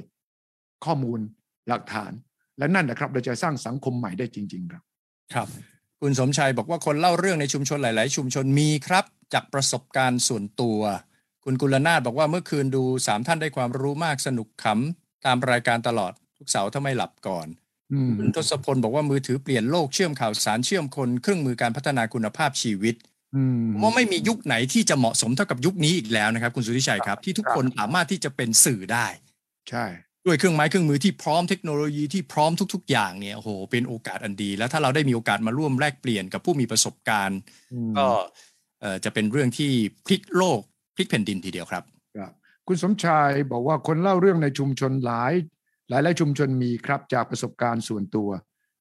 [0.84, 1.20] ข้อมูล
[1.68, 2.12] หลักฐาน
[2.58, 4.82] และนั่นนะครับ เราจะสร้างสังคมใหม่ได้จริง ๆ ครับ
[5.34, 5.48] ครับ
[6.00, 9.04] คุณสมชัยบอกว่าคนเล่าเรื่องในชุมชนหลาย ๆ ชุมชนมีครับ
[9.34, 10.80] จากประสบการณ์ส่วนตัว
[11.44, 17.61] คุณกุลนาถบอกว่าเมื่อคืนดูสามท่านได้ความรู้มากสนุกขำตามรายการตลอดทุกเสาร์ถ้าไม่หลับก่อนอืม
[18.18, 22.94] คุณทศพลบอกว่ามือถือเปลี่ยนโลกเชื่อมข่าวสารเชื่อมคนเครื่องมือการพัฒนาคุณภาพชีวิต
[23.36, 29.06] อืมผมว่าไม่มียุคไหนที่จะเหมาะสมเท่ากับยุคนี้อีกแล้วนะครับ คุณสุทธิชัยครับ ที่ทุกคนสามารถที่จะเป็นสื่อได้
[29.70, 29.84] ใช่
[30.26, 37.38] ด้วยเครื่องไม้เครื่องมือที่พร้อมเทคโนโลยีที่พร้อมทุก ๆ อย่างเนี่ยโอ้โหเป็นโอกาสอันดี แล้วถ้าเราได้มีโอกาสมาร่วมแลกเปลี่ยนกับผู้มีประสบการณ์
[37.72, 38.06] อืมก็
[38.80, 39.70] เอ่อจะเป็นเรื่องที่
[40.06, 40.60] พลิกโลก
[40.96, 41.82] พลิกแผ่นดินทีเดียวครับ
[42.16, 42.32] ครับ
[42.66, 45.32] คุณสมชายบอกว่าคนเล่าเรื่องในชุมชนหลาย
[45.92, 48.28] หลายหลายชุมชนมีครับจากประสบการณ์ส่วนตัว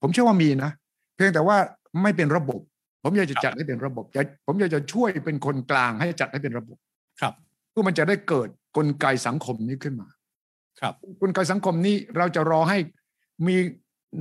[0.02, 0.72] ผมเชื่อว่ามีนะ
[1.16, 1.58] เพียงแต่ว่า
[2.02, 2.60] ไม่เป็นระบบ
[3.04, 6.78] ผมอยากจะจัดให้เป็นระบบอยากผมอยากจะช่วยเป็นคนกลางให้จัดให้เป็นระบบ
[7.22, 7.34] ครับ
[7.72, 8.48] เพื่อมันจะได้เกิด
[8.78, 10.08] กลไกสังคมนี้ขึ้นมา
[10.80, 12.78] ครับกลไกสังคมนี้เราจะรอให้
[13.48, 13.56] มี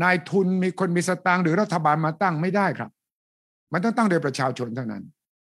[0.02, 2.90] นายทุนมีคนมีสตางค์หรือรัฐบาลมาตั้งไม่ได้ครับ
[3.72, 5.02] มันต้องตั้งโดยประชาชนเท่านั้น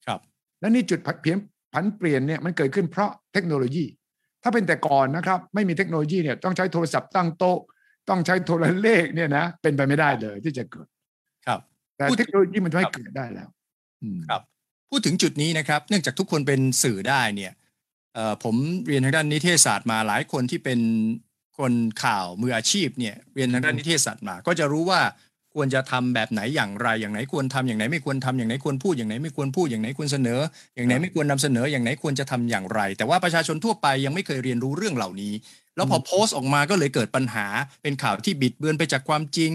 [0.07, 0.21] ครับ
[0.61, 1.39] และนี่จุดผันเปลี่ยน
[1.75, 3.85] ผันเปลี่ยนเนี่ยมันเกิดขึ้นเพราะเทคโนโลยี
[4.43, 7.59] ถ้าเป็นแต่ก่อนนะครับ ไม่มีเทคโนโลยีเนี่ยต้องใช้โทรศัพท์ตั้งโต๊ะ
[8.09, 10.89] ต้องใช้โทรเลขเนี่ยนะเป็นไปไม่ได้เลยที่จะเกิด
[11.47, 11.61] ครับ
[11.97, 13.49] แต่พูดถึงเทคโนโลยีมันทำให้เกิดได้แล้ว
[14.03, 14.43] อืมครับ
[14.91, 17.53] พูดถึงจุดนี้นะครับ เนื่องจากทุกคนเป็นสื่อได้เนี่ย
[18.15, 18.55] เอ่อผม
[18.87, 20.81] เรียนทางด้านนิเทศศาสตร์มาหลายคนที่เป็น
[21.59, 21.73] คน
[22.05, 25.01] ข่าวมืออาชีพเนี่ยเรียนทางด้านนิเทศศาสตร์มา ก็จะรู้ว่า
[25.55, 30.41] ควรจะทำแบบไหนอย่างไร อย่างไหนควรทำอย่างไหนไม่ควรทำอย่างไหนควรพูดอย่างไหนไม่ควรพูดอย่างไหนควรเสนอ
[30.77, 35.33] อย่างไหนไม่ควรนำเสนอ อย่างไหนควรจะทำอย่างไร แต่ว่าประชาชนทั่วไปยังไม่เคยเรียนรู้เรื่องเหล่านี้
[35.77, 37.47] แล้วพอโพสต์ออกมาก็เลยเกิดปัญหา
[37.83, 39.53] เป็นข่าวที่บิดเบือนไปจากความจริง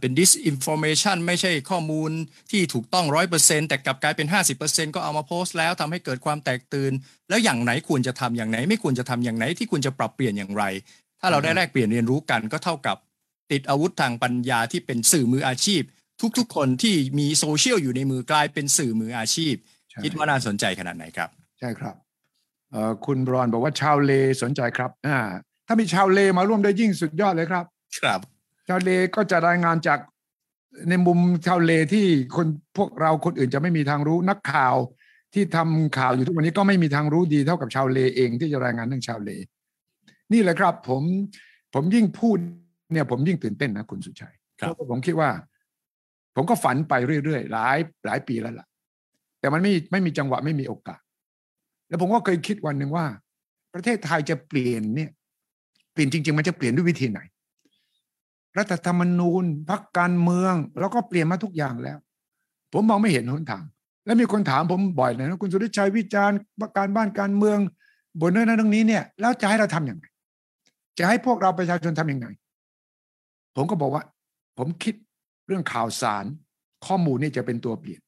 [0.00, 2.10] เป็น disinformation ไม่ใช่ข้อมูล
[2.50, 4.26] ที่ถูกต้องร้อยเปอร์เซ็นแต่กลับกลายเป็น
[4.60, 6.92] 50%ก็เอามาโพสต์แล้วทำให้เกิดความแตกตื่น
[7.28, 10.64] แล้วอย่างไหนควรจะทำอย่างไหน ไม่ควรจะทำอย่างไหนที่ควรจะปรับเปลี่ยนอย่างไร
[11.20, 12.96] ถ้าเราได้แลกเปลี่ยนเรียนรู้กันก็เท่ากับ
[13.50, 15.82] ติดอาวุธทางปัญญาที่เป็นสื่อมืออาชีพ
[16.38, 19.54] ทุกๆ คนที่มีโซเชียลอยู่ในมือกลายเป็นสื่อมืออาชีพ
[19.90, 21.28] ใช่คิดว่าน่าสนใจขนาดไหนครับ
[21.58, 21.94] ใช่ครับ
[22.70, 24.12] เอ่อคุณบรอนบอกว่าชาวเล
[24.42, 25.18] สนใจครับอ่า
[25.66, 27.64] ถ้ามีชาวเลมาร่วมได้ยิ่งสุดยอดเลยครับ
[28.00, 28.20] ครับ
[28.68, 29.98] ชาวเลก็จะรายงานจาก
[30.88, 34.76] ในมุมชาวเลที่คนพวกเราคนอื่นจะไม่มีทางรู้นักข่าว
[35.34, 39.30] ที่ทำข่าวอยู่ทุกวันนี้ก็ไม่มีทางรู้ดีเท่ากับชาวเลเองที่จะรายงานเรื่องชาวเล
[40.32, 41.02] นี่แหละครับ ผม
[41.74, 42.38] ผมยิ่งพูด
[42.92, 45.30] เนี่ยผมยิ่งตื่นเต้นนะคุณสุชัยครับเพราะผมคิดว่า
[46.34, 48.66] ผมก็ฝันไปเรื่อยๆหลายหลายปีแล้วล่ะ
[49.40, 51.00] แต่มันไม่ไม่มีจังหวะไม่มีโอกาส
[51.88, 53.06] แล้วผมก็เคยคิดวันหนึ่งว่า
[53.74, 55.10] ประเทศไทยจะเปลี่ยนเนี่ย
[55.92, 57.20] เปลี่ยนจริง ๆ มันจะเปลี่ยนด้วยวิธีไหน
[58.58, 61.98] รัฐธรรมนูญพักการเมือง แล้วก็เปลี่ยนมาทุกอย่างแล้ว
[62.72, 63.64] ผมมองไม่เห็นหนทาง
[64.04, 66.38] แล้วมีคนถามผมบ่อยเลยนะคุณสุริชัยวิจารณ์
[66.76, 67.58] การบ้านการเมือง
[68.20, 70.04] บนเรื่องนั้นเรื่องนี้เนี่ย แล้วจะให้เราทํำยังไง
[70.98, 72.26] จะให้พวกเราประชาชนทํำยังไง
[73.56, 74.04] ผมก็บอกว่า
[74.58, 74.94] ผมคิด
[75.46, 76.24] เรื่องข่าวสาร
[76.86, 78.00] ข้อมูลนี่จะเป็นตัวเปลี่ยน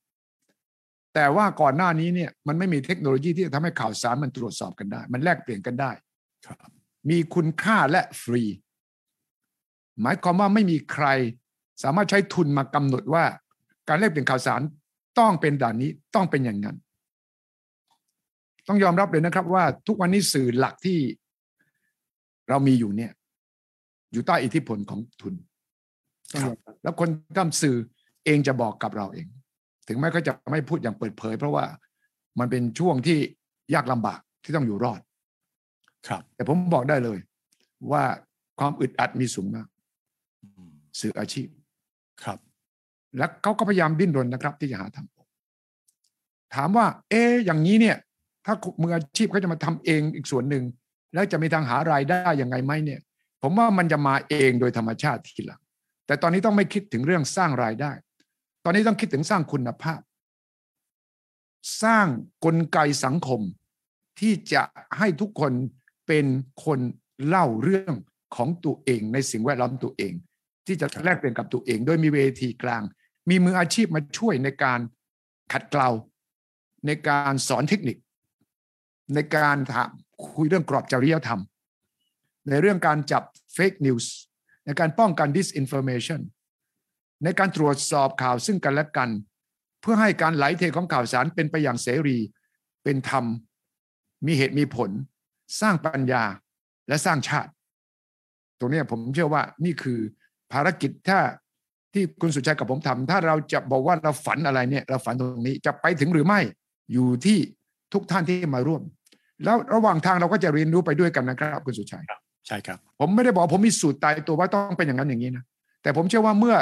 [1.14, 5.90] แต่ว่าก่อนหน้านี้เนี่ยมันไม่มีเทคโนโลยีที่จะทำให้ข่าวสารมันตรวจสอบกันได้ มันแลกเปลี่ยนกันได้
[6.46, 6.58] ครับ
[7.10, 8.42] มีคุณค่าและฟรี
[10.00, 11.06] หมายความว่าไม่มีใคร
[11.82, 13.24] สามารถใช้ทุนมากำหนดว่า
[13.88, 14.60] การแลกเปลี่ยนข่าวสาร
[15.18, 16.76] ต้องเป็นด่านนี้ต้องเป็นอย่างนั้น
[18.68, 20.98] ต้องยอมรับเลยนะครับว่าทุกวันนี้สื่อหลักที่
[22.48, 23.12] เรามีอยู่เนี่ย
[24.14, 25.34] อยู่ใต้อิทธิพลของทุน
[26.42, 27.08] ครับแล้วคน
[27.38, 27.76] ทำสื่อ
[28.24, 29.26] เองจะบอกกับเราเอง
[29.88, 31.64] ถึงแม้เขาจะไม่พูดอย่างเปิดเผย เพราะว่า
[32.38, 33.18] มันเป็นช่วงที่
[33.74, 35.00] ยากลำบากที่ต้องอยู่รอด
[36.08, 37.18] ครับ แต่ผมบอกได้เลย
[37.92, 38.02] ว่า
[38.58, 39.66] ความอึดอัดมีสูงมาก
[40.42, 41.48] อืมสื่ออาชีพ
[42.24, 42.38] ครับ
[43.18, 45.28] และเขาก็พยายามดิ้นรนนะครับ ที่จะหาทางออก
[46.54, 47.96] ถามว่า เอ๊ะอย่างนี้เนี่ย
[48.46, 50.64] ถ้ามืออาชีพเขาจะมาทำเองอีกส่วนหนึ่ง
[51.14, 53.00] แล้วจะมีทางหารายได้ยังไงไหมเนี่ย
[53.46, 55.60] ผมว่ามันจะมาเองโดยธรรมชาติทีหลัง
[56.06, 57.92] แต่ตอนนี้ต้องไม่คิดถึงเรื่องสร้างรายได้
[58.64, 60.00] ตอนนี้ต้องคิดถึงสร้างคุณภาพ
[61.82, 62.06] สร้าง
[62.44, 63.40] กลไกสังคม
[64.20, 64.62] ที่จะ
[64.98, 65.52] ให้ทุกคน
[66.06, 66.26] เป็น
[66.64, 66.80] คน
[67.26, 67.94] เล่าเรื่อง
[68.36, 70.12] ของตัวเองในสิ่งแวดล้อมตัวเอง
[70.66, 72.82] ที่จะแลกเปลี่ยนกับตัวเอง โดยมีเวทีกลาง
[73.30, 74.80] มีมืออาชีพมาช่วยในการ
[75.52, 75.90] ขัดเกลา
[76.86, 77.96] ในการสอนเทคนิค
[79.14, 79.90] ในการถาม
[80.24, 81.42] คุยเรื่องกรอบจริยธรรม
[82.48, 83.22] ในเรื่องการจับ
[83.54, 84.12] เฟกนิวส์
[84.64, 86.20] ในการป้องกัน disinformation
[87.24, 89.10] ในการตรวจสอบข่าวซึ่งกันและกัน
[89.80, 92.18] เพื่อให้การไหลเทของข่าวสารเป็นไปอย่างเสรี
[92.84, 93.24] เป็นธรรม
[94.26, 94.90] มีเหตุมีผล
[95.60, 96.24] สร้างปัญญา
[96.88, 97.50] และสร้างชาติ
[98.58, 99.98] ตรงนี้ผมเชื่อว่านี่คือ
[100.52, 101.18] ภารกิจถ้า
[101.92, 106.40] ที่คุณสุชัยกับผมทำถ้าเราจะบอกว่าเราฝันอะไรเนี่ยเราฝันตรงนี้จะไปถึงหรือไม่
[106.92, 107.38] อยู่ที่
[107.92, 108.82] ทุกท่านที่มาร่วม
[109.44, 112.04] แล้วระหว่างทางเราก็จะเรียนรู้ไปด้วยกันนะครับ คุณสุชัย
[112.46, 115.44] ใช่ครับ ผมไม่ได้บอกผมมีสูตรตายตัวว่าต้องเป็นอย่างนั้นอย่างนี้นะ
[115.82, 116.56] แต่ผมเชื่อว่าเมื่อ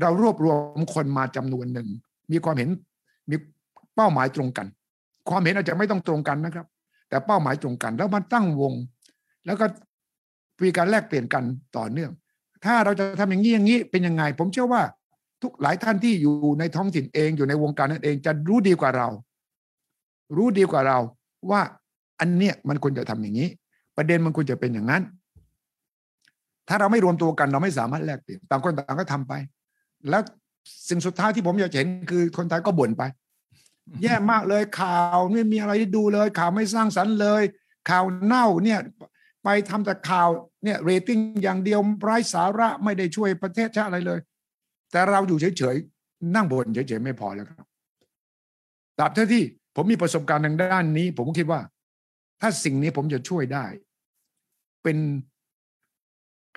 [0.00, 1.88] เรารวบรวมคนมาจำนวนหนึ่ง
[2.32, 2.68] มีความเห็น
[3.30, 3.36] มี
[3.96, 4.66] เป้าหมายตรงกัน
[5.28, 6.66] ความเห็นอาจจะไม่ต้องตรงกันนะครับ
[7.08, 8.72] แต่เป้าหมายตรงกัน แล้วมันตั้งวง
[9.46, 9.66] แล้วก็
[10.62, 11.44] มีการแลกเปลี่ยนกัน
[11.76, 12.12] ต่อเนื่อง
[12.64, 14.82] ถ้าเราจะทำอย่างนี้อย่างนี้เป็นยังไง ผมเชื่อว่า
[15.42, 19.08] ทุกหลายท่านที่อยู่ในท้องถิ่นเองอยู่ในวงการนั้นเองจะรู้ดีกว่าเรา
[20.36, 20.98] รู้ดีกว่าเรา
[21.50, 21.60] ว่า
[22.20, 23.48] อันเนี้ยมันควรจะทำอย่างนี้
[23.96, 25.02] ประเด็นมันควรจะเป็นอย่างนั้น
[26.70, 29.32] ถ้าเราไม่รวมตัวกันเราไม่สามารถแลกเปลี่ยนต่างคนต่างก็ทำไป
[30.10, 30.22] แล้ว
[30.88, 33.02] สิ่งสุดท้ายที่ผมอยากเห็นคือคนไทยก็บ่นไป
[34.02, 37.42] แย่มากเลยข่าวไม่มีอะไรที่ดูเลย ข่าวไม่สร้างสรรค์เลย
[37.90, 38.80] ข่าวเน่าเนี่ย
[39.44, 40.28] ไปทำแต่ข่าว
[40.64, 44.20] เนี่ยเรตติ้งอย่างเดียวไร้สาระไม่ได้ช่วยประเทศชาติอะไรเลย
[44.92, 47.66] แต่เราอยู่เฉยๆนั่งบ่นเฉยๆไม่พอแล้วครับ
[48.98, 49.44] ตราบเท่าที่
[49.76, 51.60] ผมมีประสบการณ์ทางด้านนี้ ผมคิดว่า
[52.40, 53.66] ถ้าสิ่งนี้ผมจะช่วยได้
[54.82, 54.98] เป็น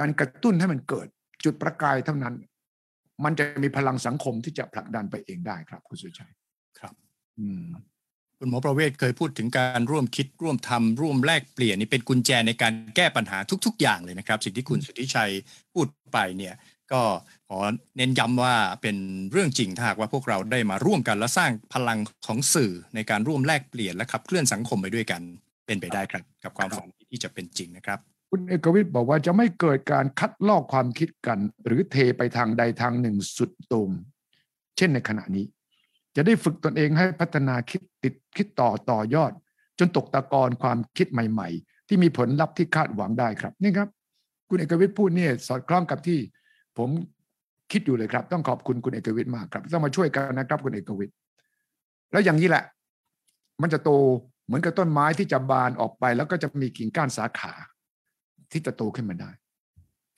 [0.03, 1.07] การกระตุ้นให้มันเกิด
[1.43, 2.35] จุดประกายเท่านั้น
[3.23, 6.31] มันจะมีพลังสังคมที่จะผลักดันไปเองได้ครับ คุณสุชัย
[6.79, 6.93] ครับ
[7.39, 7.65] อืม
[8.39, 15.31] คุณหมอประเวศเคยพูดถึงการร่วมคิดร่วมทำร่วมแลกเปลี่ยนนี่เป็นกุญแจในการแก้ปัญหาทุก ๆ อย่างเลยนะครับ สิ่งที่คุณสุทธิชัย
[15.73, 16.53] พูดไปเนี่ย
[16.91, 17.01] ก็
[17.49, 17.57] ขอ
[17.97, 18.97] เน้นย้ำว่าเป็น
[19.31, 25.21] เรื่องจริงถ้าหากว่าพวกเราได้มาร่วมกันและสร้างพลังของสื่อในการร่วมแลกเปลี่ยนและขับเคลื่อนสังคมไปด้วยกัน
[25.65, 27.99] เป็นไปได้ครับ กับความฝันที่จะเป็นจริงนะครับ
[28.36, 33.89] คุณเอกวิทย์บอกว่าจะไม่เกิดการคัดลอกความคิดกัน หรือเทไปทางใดทางหนึ่งสุดต่ง
[34.77, 35.45] เช่นในขณะนี้
[36.15, 39.31] จะได้ฝึกตนเองให้พัฒนาคิดติดคิดต่อต่อยอด
[39.79, 43.89] จนตกตะกอนความคิดใหม่ ๆ ที่มีผลลัพธ์ที่คาดหวังได้ครับนี่ครับ
[44.49, 46.19] คุณเอกวิทย์พูดเนี่ยสอดคล้องกับที่
[46.77, 46.89] ผม
[47.71, 51.15] คิดอยู่เลยครับ ต้องขอบคุณคุณเอกวิทย์มากครับต้องมาช่วยกันนะครับ คุณเอกวิทย์
[52.11, 52.63] แล้วอย่างนี้แหละ
[53.61, 53.89] มันจะโต
[54.45, 57.53] เหมือนกับต้นไม้ที่จะบานออกไป แล้วก็จะมีกิ่งก้านสาขา
[58.53, 59.31] ที่จะโตขึ้นมาได้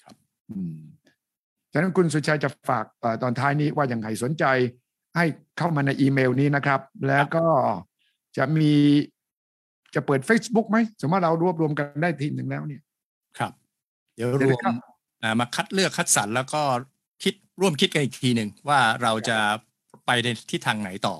[0.03, 0.15] ครับ
[0.51, 0.75] อืม
[1.71, 4.45] ฉะนั้นคุณสุชัยจะฝากเออตอนท้ายนี้ว่าอย่างไรสนใจ
[5.15, 5.25] ให้
[5.57, 7.45] เข้ามาในอีเมลนี้นะครับ แล้วก็
[8.37, 8.73] จะมี
[9.95, 12.81] จะเปิด Facebook ไหมสมมติเรารวบรวมกันได้ทีหนึ่งแล้วเนี่ย
[13.37, 13.53] ครับ
[14.15, 14.75] เดี๋ยวเดี๋รยววมครับ
[15.23, 16.61] อ่ามาคัดเลือกคัดสรรแล้วก็
[17.23, 19.37] คิดร่วมคิดกันอีกทีหนึ่งว่าเราจะ
[20.05, 21.15] ไปในทิศทางไหนต่อ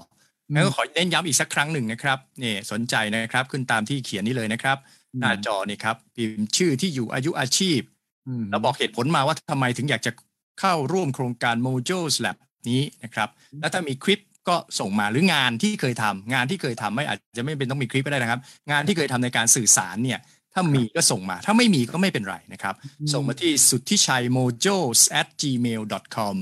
[0.52, 4.78] แล้วก็ขอเน้นย้ำอีกสักครั้งหนึ่งนะครับนี่สนใจนะครับ ขึ้นตามที่เขียนนี้เลยนะครับ
[5.20, 7.80] หน้าจอนี่ครับ พิมพ์ชื่อที่อยู่อายุอาชีพ
[8.28, 10.12] อืมแล้วบอกเหตุผลมาว่าทำไมถึงอยากจะ
[10.60, 12.38] เข้าร่วมโครงการ Mojo Lab
[12.70, 13.30] นี้นะครับ
[13.62, 18.40] แล้วถ้ามีคลิปก็ส่งมาหรืองานที่เคยทำงานที่เคยทำไม่อาจจะไม่เป็นต้องมีคลิปก็ได้นะครับ
[18.72, 20.20] งานที่เคยทำในการสื่อสารเนี่ย
[20.54, 22.76] ถ้ามีก็ส่งมา ถ้าไม่มีก็ไม่เป็นไรนะครับ
[23.14, 25.82] ส่งมาที่สุทธิชัย mojos at gmail
[26.16, 26.38] com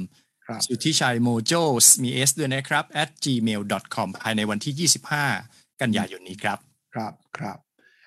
[0.46, 3.62] ครับสุทธิชัย mojos มี s ด้วยนะครับ at gmail
[3.96, 4.90] com ภายในวันที่
[5.40, 6.58] 25 กันยายนนี้ครับ
[6.94, 7.58] ครับครับ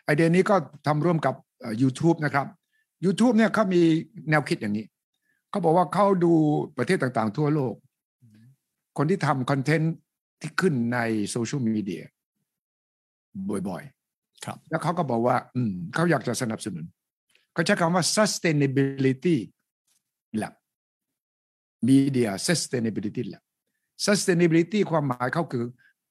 [0.06, 2.46] ไอเดียนี้ก็ทำร่วมกับเอ่อ YouTube นะครับ
[3.04, 3.82] YouTube เนี่ยเขามี
[4.30, 4.86] แนวคิดอย่างนี้
[5.50, 6.32] เขาบอกว่าเขาดู
[6.78, 7.74] ประเทศต่างๆ ทั่วโลก
[8.96, 9.94] คนที่ทำคอนเทนต์
[10.40, 10.98] ที่ขึ้นใน
[11.28, 12.02] โซเชียลมีเดีย
[13.68, 16.84] บ่อยๆ ครับ แล้วเขาก็บอกว่า อืมเขาอยากจะสนับสนุน
[17.52, 19.36] เขาใช้คำว่า sustainability
[20.40, 20.54] lab
[21.88, 23.42] media sustainability lab
[24.06, 25.64] sustainability ความหมายเขาคือ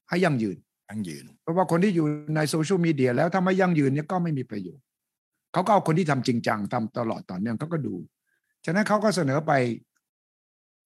[0.08, 0.56] ให้ยั่งยืน
[0.88, 2.06] ตั้งยืน เพราะว่าคนที่อยู่
[2.36, 4.84] ในโซเชียลมีเดียแล้วถ้าไม่ยั่งยืนเนี่ยก็ไม่มีประโยชน์
[5.52, 7.94] เขาก็เอาคนที่ทำจริงจังทำตลอดต่อเนื่องเขาก็ดู
[8.64, 9.52] ฉะนั้นเขาก็เสนอไป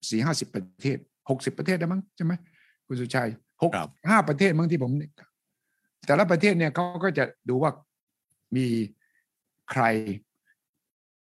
[0.09, 0.99] สี่ห้าสิบประเทศ
[1.31, 2.33] หกสิบประเทศได้มั้งใช่ไหม
[2.87, 3.29] คุณสุชัย
[3.63, 5.11] หกครับห้าประเทศมั้งที่ผมนึก
[6.07, 7.71] แต่ละประเทศเนี่ยเขาก็จะดูว่า
[8.57, 8.67] มี
[9.71, 9.83] ใคร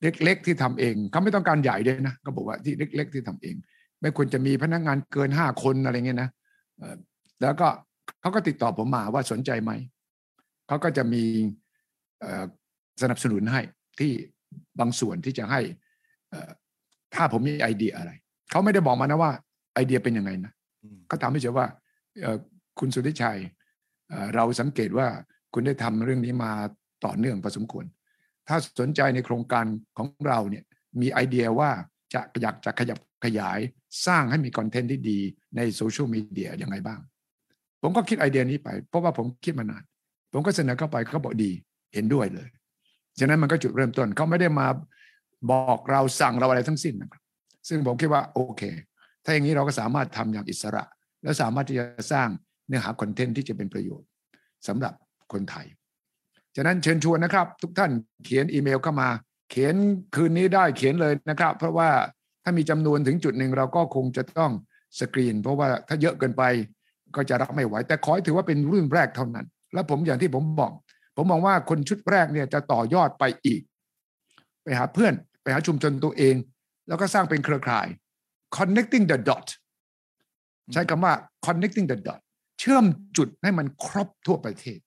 [0.02, 3.54] เล็กๆที่ทำเองเขาไม่ต้องการใหญ่ด้วยนะเขาบอกว่าที่เล็ก ๆ ที่ทำเอง
[4.00, 6.30] ไม่ควรจะมีพนักงานเกินห้าคนอะไรเงี้ยนะ
[6.78, 6.96] เอ่อ
[7.42, 7.68] แล้วก็
[8.20, 9.72] เขาก็ติดต่อผมมาว่าสนใจไหม
[10.66, 11.22] เขาก็จะมี
[12.20, 12.44] เอ่อ
[13.02, 13.60] สนับสนุนให้
[13.98, 14.12] ที่
[14.80, 15.60] บางส่วนที่จะให้
[16.30, 16.50] เอ่อ
[17.14, 18.10] ถ้าผมมีไอเดียอะไร
[18.50, 19.32] เขาไม่ได้บอกมานะว่า
[19.74, 20.52] ไอเดียเป็นยังไงนะ
[20.82, 21.66] อืมก็ถามมาเฉยว่า
[22.22, 22.36] เอ่อ
[22.78, 23.38] คุณสุทธิชัย
[24.08, 25.08] เอ่อเราสังเกตว่า
[25.54, 26.52] คุณได้ทำเรื่องนี้มา
[27.04, 27.84] ต่อเนื่องพอสมควร
[28.48, 29.64] ถ้าสนใจในโครงการ
[29.98, 30.64] ของเราเนี่ย
[31.00, 31.70] มีไอเดียว่า
[32.14, 33.58] จะอยากจะขยับขยาย
[34.06, 35.18] สร้างให้มี content ที่ดี
[35.56, 37.00] ใน social media ยังไงบ้าง
[37.82, 39.82] ผมก็คิดไอเดียนี้ไป เพราะว่าผมคิดมานาน
[40.32, 41.50] ผมก็เสนอเข้าไปเขาบอกดี
[41.94, 42.48] เห็นด้วยเลย
[43.18, 44.66] ฉะนั้นมันก็จุดเริ่มต้นเขาไม่ได้มา
[45.50, 47.22] บอกเราสั่งเราอะไรทั้งสิ้นนะครับ
[47.68, 48.62] ซึ่งผมคิดว่าโอเค
[49.24, 50.84] ถ้าอย่างนี้เราก็สามารถทำอย่างอิสระ
[51.22, 52.28] และสามารถที่จะสร้าง
[52.68, 54.08] เนื้อหาคอนเทนต์ที่จะเป็นประโยชน์
[54.66, 54.94] สำหรับ
[55.32, 55.66] คนไทย
[56.56, 57.90] ฉะนั้นเชิญชวนนะครับ ทุกท่าน
[58.24, 59.08] เขียนอีเมลเข้ามา
[59.50, 59.74] เขียน
[60.14, 61.90] คืนนี้ได้เขียนเลยนะครับ เพราะว่า
[62.44, 64.52] ถ้ามีจำนวนถึงจุดหนึ่งเราก็คงจะต้อง
[64.98, 66.42] สกรีน เพราะว่าถ้าเยอะเกินไป
[67.16, 70.72] ก็จะรับไม่ไหว แต่ขอให้ถือว่าเป็นรุ่นแรกเท่านั้น แล้วผมอย่างที่ผมบอก
[71.16, 73.62] ผมมองว่าคนชุดแรกเนี่ยจะต่อยอดไปอีก
[74.62, 76.34] ไปหาเพื่อน ไปหาชุมชนตัวเอง
[76.88, 77.86] แล้วก็สร้างเป็นเครือข่าย
[78.56, 79.46] connecting the dot
[80.72, 81.14] ใช้คำว่า
[81.46, 82.20] connecting the dot
[82.58, 82.84] เชื่อม
[83.16, 84.78] จุดให้มันครบทั่วประเทศ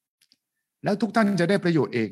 [0.84, 2.10] แล้วทุกท่านจะได้ประโยชน์เอง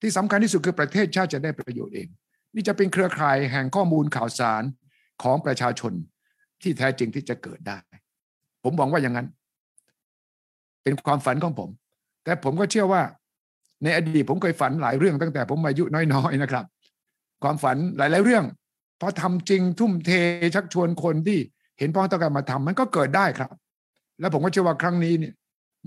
[0.00, 2.08] ที่สำคัญที่สุดคือประเทศชาติจะได้ประโยชน์เอง
[2.54, 4.62] นี่จะเป็นเครือข่ายแห่งข้อมูลข่าวสาร
[5.22, 5.92] ของประชาชน
[6.62, 7.78] ที่แท้จริงที่จะเกิดได้
[8.64, 9.26] ผมหวังว่าอย่างนั้น
[10.82, 11.70] เป็นความฝันของผม
[12.24, 13.02] แต่ผมก็เชื่อว่า
[13.84, 15.84] ในอดีตผมเคยฝันหลายเรื่องตั้งแต่ผมอายุ
[16.14, 16.64] น้อยๆนะครับ
[17.42, 18.44] ความฝันหลาย ๆ เรื่อง
[19.00, 20.10] พอทำจริงทุ่มเท
[20.54, 21.38] ชักชวนคนที่
[21.78, 23.50] เห็นพ้องต้องการมาทำมันก็เกิดได้ครับ
[24.20, 25.34] แล้วผมก็เชื่อว่าครั้งนี้เนี่ย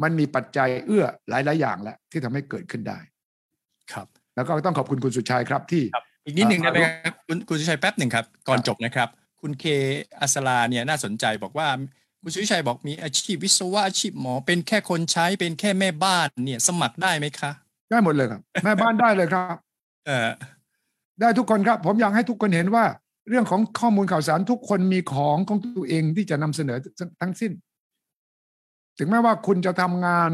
[0.03, 2.99] มันมีปัจจัยเอื้อหลาย ๆ อย่างแล้วที่ทำให้เกิดขึ้นได้
[3.93, 5.84] ครับ แล้วก็ต้องขอบคุณคุณสุชัยครับที่
[6.25, 9.09] อีกนิดหนึ่งอ่าได้ไหมครับคุณคุณสุชัยแป๊บหนึ่งครับ ก่อนครับจบนะครับ
[9.41, 9.65] คุณเค
[10.19, 11.67] อัสลาเนี่ยน่าสนใจบอกว่า
[12.22, 17.51] คุณสุชัยบอกมีอาชีพวิศวะอาชีพหมอ เป็นแค่คนใช้เป็นแค่แม่บ้านเนี่ยสมัครได้ไหมคะ
[17.89, 19.55] ได้หมดเลยครับ แม่บ้านได้เลยครับ
[20.05, 20.30] เออ
[21.20, 22.86] ได้ทุกคนครับ ผมอยากให้ทุกคนเห็นว่า
[23.30, 26.78] เรื่องของข้อมูลข่าวสารทุกคนมีของของตัวเองที่จะนำเสนอ
[27.22, 27.51] ทั้งสิ้น
[28.97, 30.30] ถึงแม้ว่าคุณจะทำงาน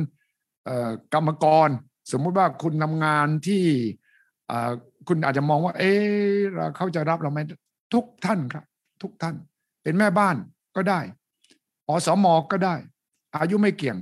[0.66, 1.70] เอ่อกรรมกร
[2.12, 3.64] สมมุติว่าคุณทำงานที่
[4.48, 4.72] เอ่อ
[5.08, 7.40] คุณอาจจะมองว่า เอ๊ะเราเขาจะรับเราไหม
[7.94, 8.66] ทุกท่านครับ
[9.02, 9.36] ทุกท่าน
[9.84, 10.36] เป็นแม่บ้าน
[10.76, 11.00] ก็ได้
[11.92, 12.76] อสมก็ได้
[13.38, 13.98] อายุไม่เกี่ยง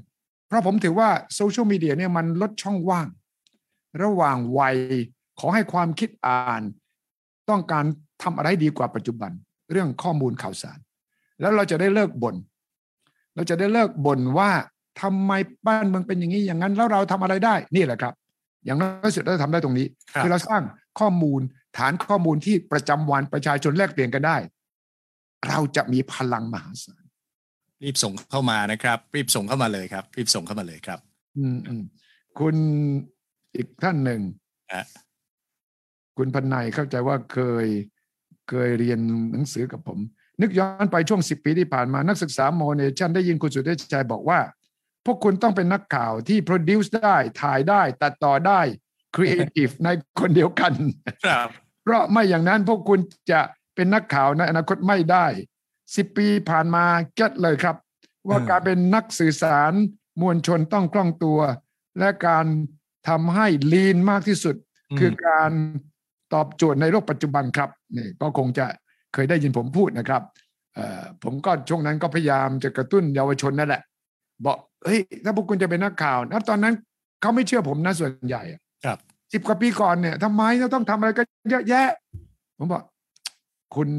[0.47, 3.07] เพราะผมถือว่าโซเชียลมีเดียเนี่ยมันลดช่องว่าง
[4.03, 4.77] ระหว่างวัย
[5.39, 6.61] ขอให้ความคิดอ่าน
[7.49, 7.85] ต้องการ
[8.23, 9.31] ทำอะไรดีกว่าปัจจุบัน
[9.71, 10.79] เรื่องข้อมูลข่าวสาร
[11.39, 12.35] แล้วเราจะได้เลิกบน่น
[13.35, 14.51] เราจะได้เลิกบ่นว่า
[15.01, 15.31] ทำไม
[15.67, 18.13] บ้านเมืองเป็นอย่างนี้อย่างนั้นแล้วเราทำอะไรได้นี่แหละครับ
[18.65, 20.63] อย่างน้อยสุดเราทำได้ตรงนี้ครับคือเราสร้าง
[20.99, 21.41] ข้อมูล
[21.77, 24.37] ฐานข้อมูลที่ประจำวันประชาชนแลกเปลี่ยนกันได้
[25.47, 27.00] เราจะมีพลังมหาศาล
[27.83, 30.99] รีบส่งเข้ามานะครับ รีบส่งเข้ามาเลยครับ รีบส่งเข้ามาเลยครับ
[31.37, 31.83] อืมอืม
[32.39, 32.55] คุณ
[33.55, 34.21] อีกท่านหนึ่ง
[34.71, 34.83] อะ
[36.17, 37.67] คุณพันนัยเข้าใจว่าเคย
[38.49, 38.99] เคยเรียน
[39.31, 39.99] หนังสือกับผม
[40.41, 44.39] นึกย้อนไปช่วงสิบปีที่ผ่านมานักศึกษาโมเนชันได้ยินคุณสุเทพชัยบอกว่า
[45.05, 48.61] พวกคุณต้องเป็นนักข่าวที่ produce ได้ถ่ายได้ตัดต่อได้
[49.15, 50.73] creative ในคนเดียวกัน
[51.25, 51.47] ครับ
[51.83, 52.99] เพราะไม่อย่างนั้นพวกคุณ
[53.31, 53.41] จะ
[53.75, 55.25] เป็นนักข่าวในอนาคตไม่ได้
[55.95, 56.83] สิบปีผ่านมา
[57.15, 57.75] เก็ตเลยครับ
[58.27, 59.73] ว่าอืมการเป็นนักสื่อสาร
[60.21, 61.39] มวลชนต้องคล่องตัว
[61.99, 62.45] และการ
[63.09, 64.55] ทำให้ลีนมากที่สุด
[64.99, 65.51] คือการ
[66.33, 68.65] ตอบโจทย์ในโลกปัจจุบันครับนี่ก็คงจะ
[69.13, 70.21] เคยได้ยินผมพูดนะครับ
[70.75, 73.81] เอ่อผมก็ช่วงนั้นก็พยายามจะกระตุ้นเยาวชนนั่นแหละ
[74.45, 76.75] บอกเฮ้ยถ้าพวกคุณจะเป็นนักข่าวนะตอนนั้น
[77.21, 78.99] เขาไม่เชื่อผมนะส่วนใหญ่อะครับ
[79.33, 81.87] สิบกว่าปีก่อนเนี่ยทำไมเราต้องทำอะไรก็เยอะแยะ
[82.57, 82.83] ผมบอก
[83.75, 83.89] คุณ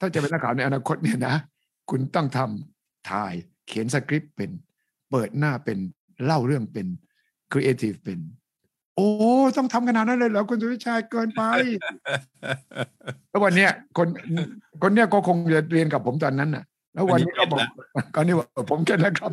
[0.00, 1.34] ถ้าจะเป็นนักข่าวในอนาคตเนี่ยนะ
[1.90, 3.34] คุณต้องทำถ่าย
[3.66, 4.50] เขียนสคริปต์เป็น
[5.10, 5.78] เปิดหน้าเป็น
[6.24, 6.86] เล่าเรื่องเป็น
[7.52, 8.18] ครีเอทีฟเป็น
[8.96, 9.08] โอ้
[9.56, 11.42] ต้องทำขนาดนั้นเลยเหรอคุณสุทธิชัยเกินไป
[13.28, 14.08] แล้ววันเนี้ยคน
[14.82, 17.60] คนเนี้ยก็คงจะเรียนกับผมตอนนั้นน่ะ แล้ววันนี้ก็บอก
[18.14, 19.32] ก็นี่ว่าผม get แล้วครับ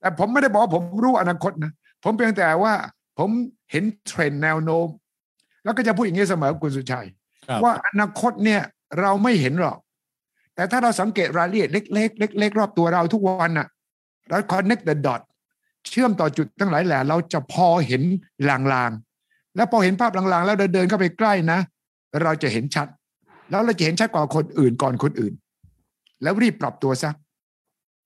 [0.00, 1.72] แต่ผมไม่ได้บอกว่าผมรู้อนาคตนะ
[2.04, 2.74] ผมเพียงแต่ว่า
[3.18, 3.30] ผม
[3.70, 4.88] เห็นเทรนด์แนวโน้ม
[5.64, 7.06] แล้วก็จะพูดอย่างนี้เสมอคุณสุทธิชัย
[7.48, 8.62] ครับว่าอนาคตเนี่ย
[9.00, 9.78] เราไม่เห็นหรอก
[10.54, 13.66] แต่ถ้าเราสังเกตรายละเอียดเล็กๆเล็กๆรอบตัวเราทุกวันน่ะ
[14.28, 15.20] เรา connect the dot
[15.88, 18.02] เชื่อมต่อจุดทั้งหลายแหล่เราจะพอเห็น
[18.48, 21.58] ลางๆ แล้วพอเห็นภาพลางๆ แล้วเดินๆเข้าไปใกล้นะ
[22.22, 22.88] เราจะเห็นชัด
[23.50, 25.32] แล้วเราจะเห็นชัดกว่าคนอื่นก่อนคนอื่น
[26.22, 27.10] แล้วรีบปรับตัวซะ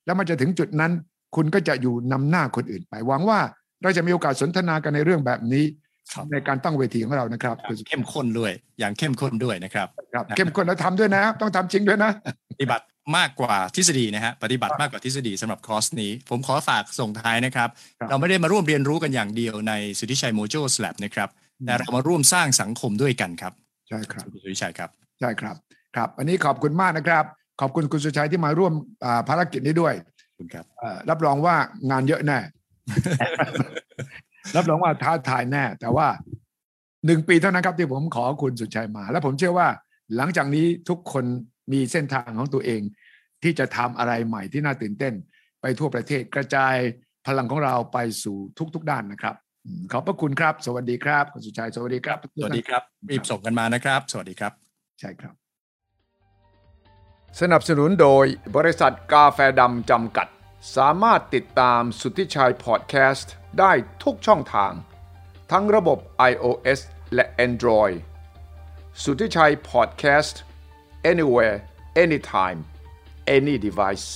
[0.05, 0.93] แล้วมันจะถึงจุดนั้น
[1.37, 3.41] คุณก็จะอยู่นำหน้าคนอื่นไปหวังว่า
[3.83, 5.65] เราจะมีโอกาสสนทนากันในเรื่องแบบนี้
[6.33, 7.57] ในการตั้งเวทีของเรานะครับ
[7.89, 12.11] เข้มข้นด้วย อย่างเข้มข้นด้วยนะครับครับ เข้มข้นแล้วทำด้วยนะ ต้องทำจริงด้วยนะ
[12.53, 12.85] ปฏิบัติ
[13.17, 21.29] มากกว่าทฤษฎีนะฮะปฏิบัติมากกว่าทฤษฎีสำหรับคอร์สนี้ ผมขอฝากส่งท้ายนะครับครับ เราไม่ได้มาร่วมเรียนรู้กันอย่างเดียวในสุทธิชัยโมโจสแลบนะครับ
[21.67, 23.53] แต่เรามาร่วมสร้างสังคมด้วยกันครับ
[23.89, 24.91] ใช่ครับคุณสุทธิชัยครับ
[25.21, 25.57] ใช่ครับ
[25.97, 27.25] ครับวันนี้ขอบคุณมากนะครับ
[27.61, 28.73] ขอบคุณคุณสุชัยที่มาร่วม
[29.05, 29.95] อ่าภารกิจนี้ด้วย
[30.27, 31.57] ขอบคุณครับเอ่อรับรองว่า
[31.91, 32.39] งานเยอะแน่
[34.55, 36.09] รับรองว่าท้าทายแน่ แต่ว่า
[37.07, 39.69] หนึ่งปีเท่านั้นครับที่ผมขอคุณสุชัยมา และผมเชื่อว่า
[40.17, 41.25] หลังจากนี้ทุกคน
[41.73, 42.81] มีเส้นทางของตัวเอง
[43.43, 45.15] ที่จะทำอะไรใหม่ที่น่าตื่นเต้น
[45.61, 46.77] ไปทั่วประเทศกระจาย
[47.27, 48.37] พลังของเราไปสู่
[48.75, 49.35] ทุก ๆ ด้านนะครับ
[49.65, 54.53] อืมขอบพระคุณครับ สวัสดีครับ คุณสุชัย สวัสดีครับสวัสดีครับรีบส่งกันมานะครับ สวัสดีครับ
[55.01, 55.35] ใช่ครับ
[57.41, 58.27] สนับสนุนโดย
[58.57, 60.29] บริษัทกาแฟดำจำกัด
[60.77, 64.73] สามารถติดตามสุทธิชัยพอดแคสต์ ได้ทุกช่องทาง
[65.51, 65.99] ทั้งระบบ
[66.31, 66.81] iOS
[67.15, 67.97] และ Android
[69.03, 70.41] สุทธิชัยพอดแคสต์
[71.11, 71.57] anywhere
[72.05, 72.59] anytime
[73.37, 74.09] any device